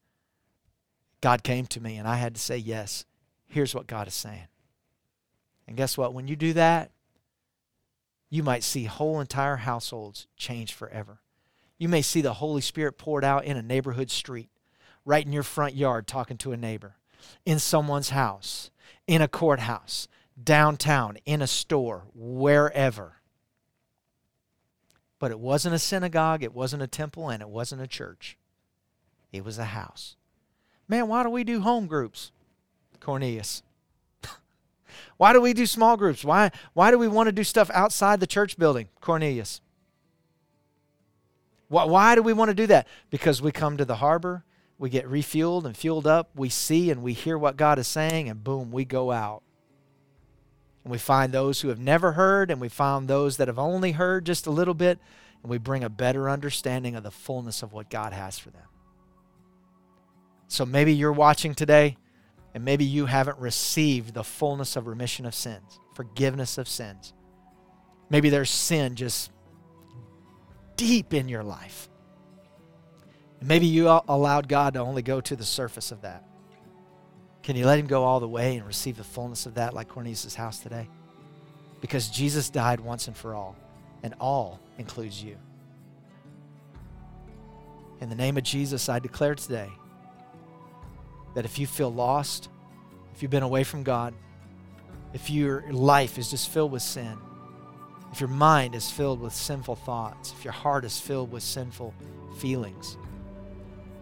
God 1.21 1.43
came 1.43 1.67
to 1.67 1.81
me 1.81 1.97
and 1.97 2.07
I 2.07 2.15
had 2.15 2.37
to 2.37 2.41
say, 2.41 2.57
yes, 2.57 3.05
here's 3.49 3.75
what 3.75 3.89
God 3.89 4.07
is 4.07 4.15
saying. 4.15 4.47
And 5.67 5.77
guess 5.77 5.99
what? 5.99 6.15
When 6.15 6.29
you 6.29 6.37
do 6.37 6.53
that, 6.53 6.93
you 8.31 8.45
might 8.45 8.63
see 8.63 8.85
whole 8.85 9.21
entire 9.21 9.57
households 9.57 10.29
change 10.37 10.73
forever. 10.73 11.19
You 11.79 11.89
may 11.89 12.01
see 12.01 12.21
the 12.21 12.35
Holy 12.35 12.61
Spirit 12.61 12.97
poured 12.97 13.25
out 13.25 13.45
in 13.45 13.57
a 13.57 13.63
neighborhood 13.63 14.09
street, 14.09 14.51
right 15.05 15.27
in 15.27 15.33
your 15.33 15.43
front 15.43 15.75
yard, 15.75 16.07
talking 16.07 16.39
to 16.39 16.53
a 16.53 16.57
neighbor, 16.57 16.95
in 17.45 17.59
someone's 17.59 18.11
house, 18.11 18.71
in 19.09 19.21
a 19.21 19.27
courthouse, 19.27 20.07
downtown, 20.41 21.19
in 21.27 21.43
a 21.43 21.49
store, 21.49 22.05
wherever. 22.15 23.15
But 25.19 25.33
it 25.33 25.41
wasn't 25.41 25.75
a 25.75 25.79
synagogue, 25.81 26.45
it 26.45 26.55
wasn't 26.55 26.85
a 26.85 26.87
temple, 26.87 27.31
and 27.31 27.43
it 27.43 27.49
wasn't 27.49 27.83
a 27.83 27.89
church. 27.89 28.37
It 29.33 29.45
was 29.45 29.59
a 29.59 29.65
house. 29.65 30.17
Man, 30.89 31.09
why 31.09 31.23
do 31.23 31.31
we 31.31 31.45
do 31.45 31.61
home 31.61 31.87
groups? 31.87 32.33
Cornelius. 32.99 33.63
why 35.17 35.33
do 35.33 35.41
we 35.41 35.53
do 35.53 35.67
small 35.67 35.97
groups? 35.97 36.25
Why, 36.25 36.51
why 36.73 36.91
do 36.91 36.99
we 36.99 37.09
want 37.09 37.29
to 37.29 37.33
do 37.33 37.45
stuff 37.45 37.71
outside 37.73 38.21
the 38.21 38.27
church 38.27 38.59
building? 38.59 38.89
Cornelius. 39.01 39.61
Why, 41.69 41.85
why 41.85 42.15
do 42.17 42.23
we 42.23 42.33
want 42.33 42.49
to 42.49 42.55
do 42.55 42.67
that? 42.67 42.89
Because 43.09 43.41
we 43.41 43.53
come 43.53 43.77
to 43.77 43.85
the 43.85 43.97
harbor, 43.97 44.45
we 44.79 44.91
get 44.91 45.07
refueled 45.07 45.65
and 45.65 45.77
fueled 45.77 46.07
up, 46.07 46.31
we 46.35 46.49
see 46.49 46.91
and 46.91 47.03
we 47.03 47.13
hear 47.13 47.39
what 47.39 47.57
God 47.57 47.79
is 47.79 47.87
saying, 47.87 48.29
and 48.29 48.43
boom, 48.43 48.73
we 48.73 48.85
go 48.85 49.13
out. 49.13 49.43
And 50.83 50.91
we 50.91 50.99
find 50.99 51.33
those 51.33 51.61
who 51.61 51.69
have 51.69 51.79
never 51.79 52.13
heard, 52.13 52.51
and 52.51 52.61
we 52.61 52.69
find 52.69 53.07
those 53.07 53.37
that 53.37 53.47
have 53.47 53.59
only 53.59 53.93
heard 53.93 54.27
just 54.27 54.47
a 54.47 54.51
little 54.51 54.75
bit, 54.75 54.99
and 55.43 55.51
we 55.51 55.59
bring 55.59 55.85
a 55.85 55.91
better 55.91 56.29
understanding 56.29 56.97
of 56.97 57.05
the 57.05 57.11
fullness 57.11 57.63
of 57.63 57.73
what 57.73 57.91
God 57.91 58.13
has 58.13 58.39
for 58.39 58.51
them. 58.51 58.65
So 60.51 60.67
maybe 60.67 60.93
you're 60.93 61.13
watching 61.13 61.55
today, 61.55 61.97
and 62.55 62.65
maybe 62.65 62.85
you 62.85 63.07
haven't 63.07 63.39
received 63.39 64.15
the 64.15 64.25
fullness 64.25 64.75
of 64.75 64.89
remission 64.89 65.25
of 65.25 65.33
sins, 65.33 65.79
forgiveness 65.95 66.59
of 66.59 66.67
sins. 66.67 67.15
Maybe 68.11 68.31
there's 68.31 68.51
sin 68.51 68.97
just 68.97 69.31
deep 70.75 71.15
in 71.15 71.29
your 71.29 71.45
life. 71.45 71.89
And 73.39 73.49
maybe 73.49 73.67
you 73.67 73.87
allowed 74.09 74.49
God 74.49 74.75
to 74.75 74.81
only 74.81 75.03
go 75.03 75.21
to 75.21 75.37
the 75.37 75.45
surface 75.45 75.93
of 75.93 76.03
that. 76.03 76.25
Can 77.45 77.55
you 77.55 77.65
let 77.65 77.79
him 77.79 77.87
go 77.87 78.03
all 78.03 78.19
the 78.19 78.29
way 78.29 78.57
and 78.57 78.67
receive 78.67 78.97
the 78.97 79.05
fullness 79.05 79.47
of 79.47 79.55
that 79.55 79.73
like 79.73 79.87
Cornelius' 79.89 80.35
house 80.35 80.59
today? 80.59 80.89
Because 81.81 82.09
Jesus 82.09 82.51
died 82.51 82.81
once 82.81 83.07
and 83.07 83.17
for 83.17 83.37
all, 83.37 83.57
and 84.03 84.15
all 84.19 84.59
includes 84.79 85.23
you. 85.23 85.37
In 88.01 88.09
the 88.09 88.17
name 88.17 88.37
of 88.37 88.43
Jesus, 88.43 88.89
I 88.89 88.99
declare 88.99 89.37
today 89.37 89.71
that 91.35 91.45
if 91.45 91.59
you 91.59 91.67
feel 91.67 91.93
lost, 91.93 92.49
if 93.15 93.23
you've 93.23 93.31
been 93.31 93.43
away 93.43 93.65
from 93.65 93.83
God, 93.83 94.15
if 95.13 95.31
your 95.31 95.65
life 95.73 96.19
is 96.19 96.31
just 96.31 96.51
filled 96.51 96.73
with 96.73 96.83
sin, 96.83 97.17
if 98.13 98.21
your 98.21 98.29
mind 98.29 98.75
is 98.75 98.91
filled 98.91 99.21
with 99.21 99.33
sinful 99.33 99.77
thoughts, 99.77 100.33
if 100.33 100.45
your 100.45 100.53
heart 100.53 100.85
is 100.85 101.01
filled 101.01 101.31
with 101.31 101.43
sinful 101.43 101.95
feelings, 102.39 102.97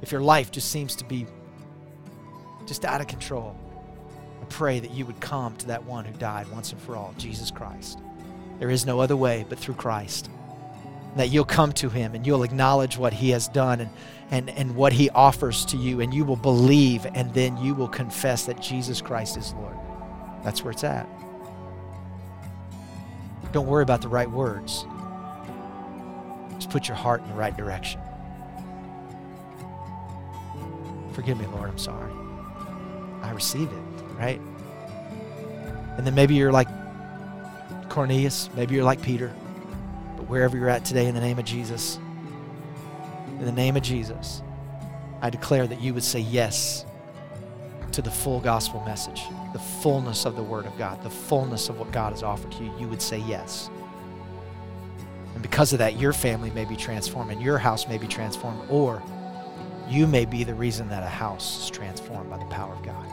if 0.02 0.12
your 0.12 0.20
life 0.20 0.50
just 0.50 0.70
seems 0.70 0.94
to 0.96 1.04
be 1.04 1.26
just 2.66 2.84
out 2.84 3.00
of 3.00 3.06
control, 3.06 3.56
I 4.40 4.44
pray 4.46 4.80
that 4.80 4.92
you 4.92 5.04
would 5.06 5.20
come 5.20 5.56
to 5.56 5.66
that 5.68 5.84
one 5.84 6.04
who 6.04 6.12
died 6.18 6.48
once 6.48 6.72
and 6.72 6.80
for 6.80 6.96
all, 6.96 7.14
Jesus 7.18 7.50
Christ. 7.50 7.98
There 8.58 8.70
is 8.70 8.86
no 8.86 9.00
other 9.00 9.16
way 9.16 9.44
but 9.48 9.58
through 9.58 9.74
Christ. 9.74 10.30
That 11.18 11.30
you'll 11.30 11.44
come 11.44 11.72
to 11.72 11.88
him 11.88 12.14
and 12.14 12.24
you'll 12.24 12.44
acknowledge 12.44 12.96
what 12.96 13.12
he 13.12 13.30
has 13.30 13.48
done 13.48 13.80
and, 13.80 13.90
and, 14.30 14.50
and 14.50 14.76
what 14.76 14.92
he 14.92 15.10
offers 15.10 15.64
to 15.66 15.76
you, 15.76 16.00
and 16.00 16.14
you 16.14 16.24
will 16.24 16.36
believe, 16.36 17.06
and 17.12 17.34
then 17.34 17.56
you 17.56 17.74
will 17.74 17.88
confess 17.88 18.46
that 18.46 18.62
Jesus 18.62 19.02
Christ 19.02 19.36
is 19.36 19.52
Lord. 19.54 19.76
That's 20.44 20.62
where 20.62 20.70
it's 20.70 20.84
at. 20.84 21.08
Don't 23.50 23.66
worry 23.66 23.82
about 23.82 24.00
the 24.00 24.08
right 24.08 24.30
words. 24.30 24.86
Just 26.54 26.70
put 26.70 26.86
your 26.86 26.96
heart 26.96 27.20
in 27.22 27.28
the 27.28 27.34
right 27.34 27.56
direction. 27.56 28.00
Forgive 31.14 31.36
me, 31.36 31.46
Lord, 31.46 31.68
I'm 31.68 31.78
sorry. 31.78 32.12
I 33.22 33.32
receive 33.32 33.68
it, 33.72 34.02
right? 34.16 34.40
And 35.96 36.06
then 36.06 36.14
maybe 36.14 36.36
you're 36.36 36.52
like 36.52 36.68
Cornelius, 37.88 38.50
maybe 38.54 38.76
you're 38.76 38.84
like 38.84 39.02
Peter, 39.02 39.34
wherever 40.28 40.56
you're 40.56 40.68
at 40.68 40.84
today, 40.84 41.06
in 41.06 41.14
the 41.14 41.20
name 41.20 41.38
of 41.38 41.44
Jesus, 41.44 41.98
in 43.38 43.44
the 43.44 43.52
name 43.52 43.76
of 43.76 43.82
Jesus, 43.82 44.42
I 45.20 45.30
declare 45.30 45.66
that 45.66 45.80
you 45.80 45.94
would 45.94 46.04
say 46.04 46.20
yes 46.20 46.84
to 47.92 48.02
the 48.02 48.10
full 48.10 48.38
gospel 48.40 48.82
message, 48.84 49.22
the 49.52 49.58
fullness 49.58 50.24
of 50.24 50.36
the 50.36 50.42
Word 50.42 50.66
of 50.66 50.76
God, 50.78 51.02
the 51.02 51.10
fullness 51.10 51.68
of 51.68 51.78
what 51.78 51.90
God 51.90 52.12
has 52.12 52.22
offered 52.22 52.52
to 52.52 52.64
you, 52.64 52.72
you 52.78 52.88
would 52.88 53.02
say 53.02 53.18
yes. 53.18 53.70
And 55.34 55.42
because 55.42 55.72
of 55.72 55.78
that, 55.78 55.98
your 55.98 56.12
family 56.12 56.50
may 56.50 56.64
be 56.64 56.76
transformed 56.76 57.32
and 57.32 57.40
your 57.40 57.58
house 57.58 57.88
may 57.88 57.98
be 57.98 58.06
transformed, 58.06 58.60
or 58.70 59.02
you 59.88 60.06
may 60.06 60.26
be 60.26 60.44
the 60.44 60.54
reason 60.54 60.88
that 60.90 61.02
a 61.02 61.08
house 61.08 61.64
is 61.64 61.70
transformed 61.70 62.28
by 62.28 62.36
the 62.36 62.44
power 62.46 62.74
of 62.74 62.82
God. 62.82 63.06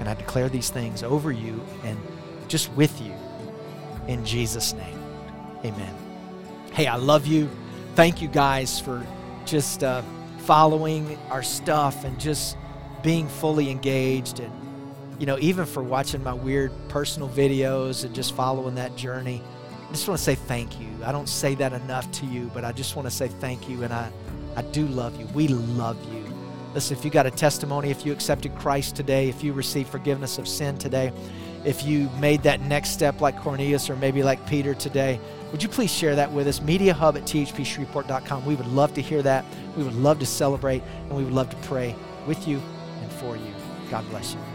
And 0.00 0.08
I 0.08 0.14
declare 0.14 0.48
these 0.48 0.70
things 0.70 1.02
over 1.02 1.30
you 1.30 1.62
and 1.84 1.96
just 2.48 2.72
with 2.72 3.00
you 3.00 3.14
in 4.08 4.24
Jesus' 4.24 4.72
name. 4.72 5.01
Amen. 5.64 5.94
Hey, 6.72 6.86
I 6.86 6.96
love 6.96 7.26
you. 7.26 7.48
Thank 7.94 8.22
you 8.22 8.28
guys 8.28 8.80
for 8.80 9.06
just 9.44 9.84
uh, 9.84 10.02
following 10.38 11.18
our 11.30 11.42
stuff 11.42 12.04
and 12.04 12.18
just 12.18 12.56
being 13.02 13.28
fully 13.28 13.70
engaged 13.70 14.40
and 14.40 14.52
you 15.18 15.26
know 15.26 15.38
even 15.40 15.66
for 15.66 15.82
watching 15.82 16.22
my 16.22 16.32
weird 16.32 16.72
personal 16.88 17.28
videos 17.28 18.04
and 18.04 18.14
just 18.14 18.34
following 18.34 18.74
that 18.74 18.94
journey 18.96 19.42
i 19.88 19.92
just 19.92 20.06
want 20.08 20.18
to 20.18 20.24
say 20.24 20.34
thank 20.34 20.80
you 20.80 20.88
i 21.04 21.12
don't 21.12 21.28
say 21.28 21.54
that 21.54 21.72
enough 21.72 22.10
to 22.12 22.26
you 22.26 22.50
but 22.54 22.64
i 22.64 22.72
just 22.72 22.96
want 22.96 23.06
to 23.06 23.14
say 23.14 23.28
thank 23.28 23.68
you 23.68 23.82
and 23.82 23.92
i 23.92 24.10
i 24.56 24.62
do 24.62 24.86
love 24.88 25.18
you 25.18 25.26
we 25.34 25.48
love 25.48 25.96
you 26.12 26.24
listen 26.74 26.96
if 26.96 27.04
you 27.04 27.10
got 27.10 27.26
a 27.26 27.30
testimony 27.30 27.90
if 27.90 28.06
you 28.06 28.12
accepted 28.12 28.54
christ 28.56 28.94
today 28.94 29.28
if 29.28 29.42
you 29.42 29.52
received 29.52 29.88
forgiveness 29.88 30.38
of 30.38 30.46
sin 30.46 30.76
today 30.78 31.12
if 31.64 31.84
you 31.84 32.08
made 32.20 32.42
that 32.42 32.60
next 32.62 32.90
step 32.90 33.20
like 33.20 33.38
cornelius 33.40 33.90
or 33.90 33.96
maybe 33.96 34.22
like 34.22 34.44
peter 34.46 34.74
today 34.74 35.20
would 35.52 35.62
you 35.62 35.68
please 35.68 35.92
share 35.92 36.16
that 36.16 36.32
with 36.32 36.48
us 36.48 36.60
media 36.60 36.92
hub 36.92 37.16
at 37.16 37.22
thpshreveport.com 37.24 38.44
we 38.44 38.54
would 38.54 38.66
love 38.68 38.92
to 38.94 39.02
hear 39.02 39.22
that 39.22 39.44
we 39.76 39.84
would 39.84 39.94
love 39.94 40.18
to 40.18 40.26
celebrate 40.26 40.82
and 41.08 41.16
we 41.16 41.24
would 41.24 41.32
love 41.32 41.50
to 41.50 41.56
pray 41.68 41.94
with 42.26 42.48
you 42.48 42.60
and 43.00 43.12
for 43.12 43.36
you. 43.36 43.54
God 43.90 44.08
bless 44.10 44.34
you. 44.34 44.51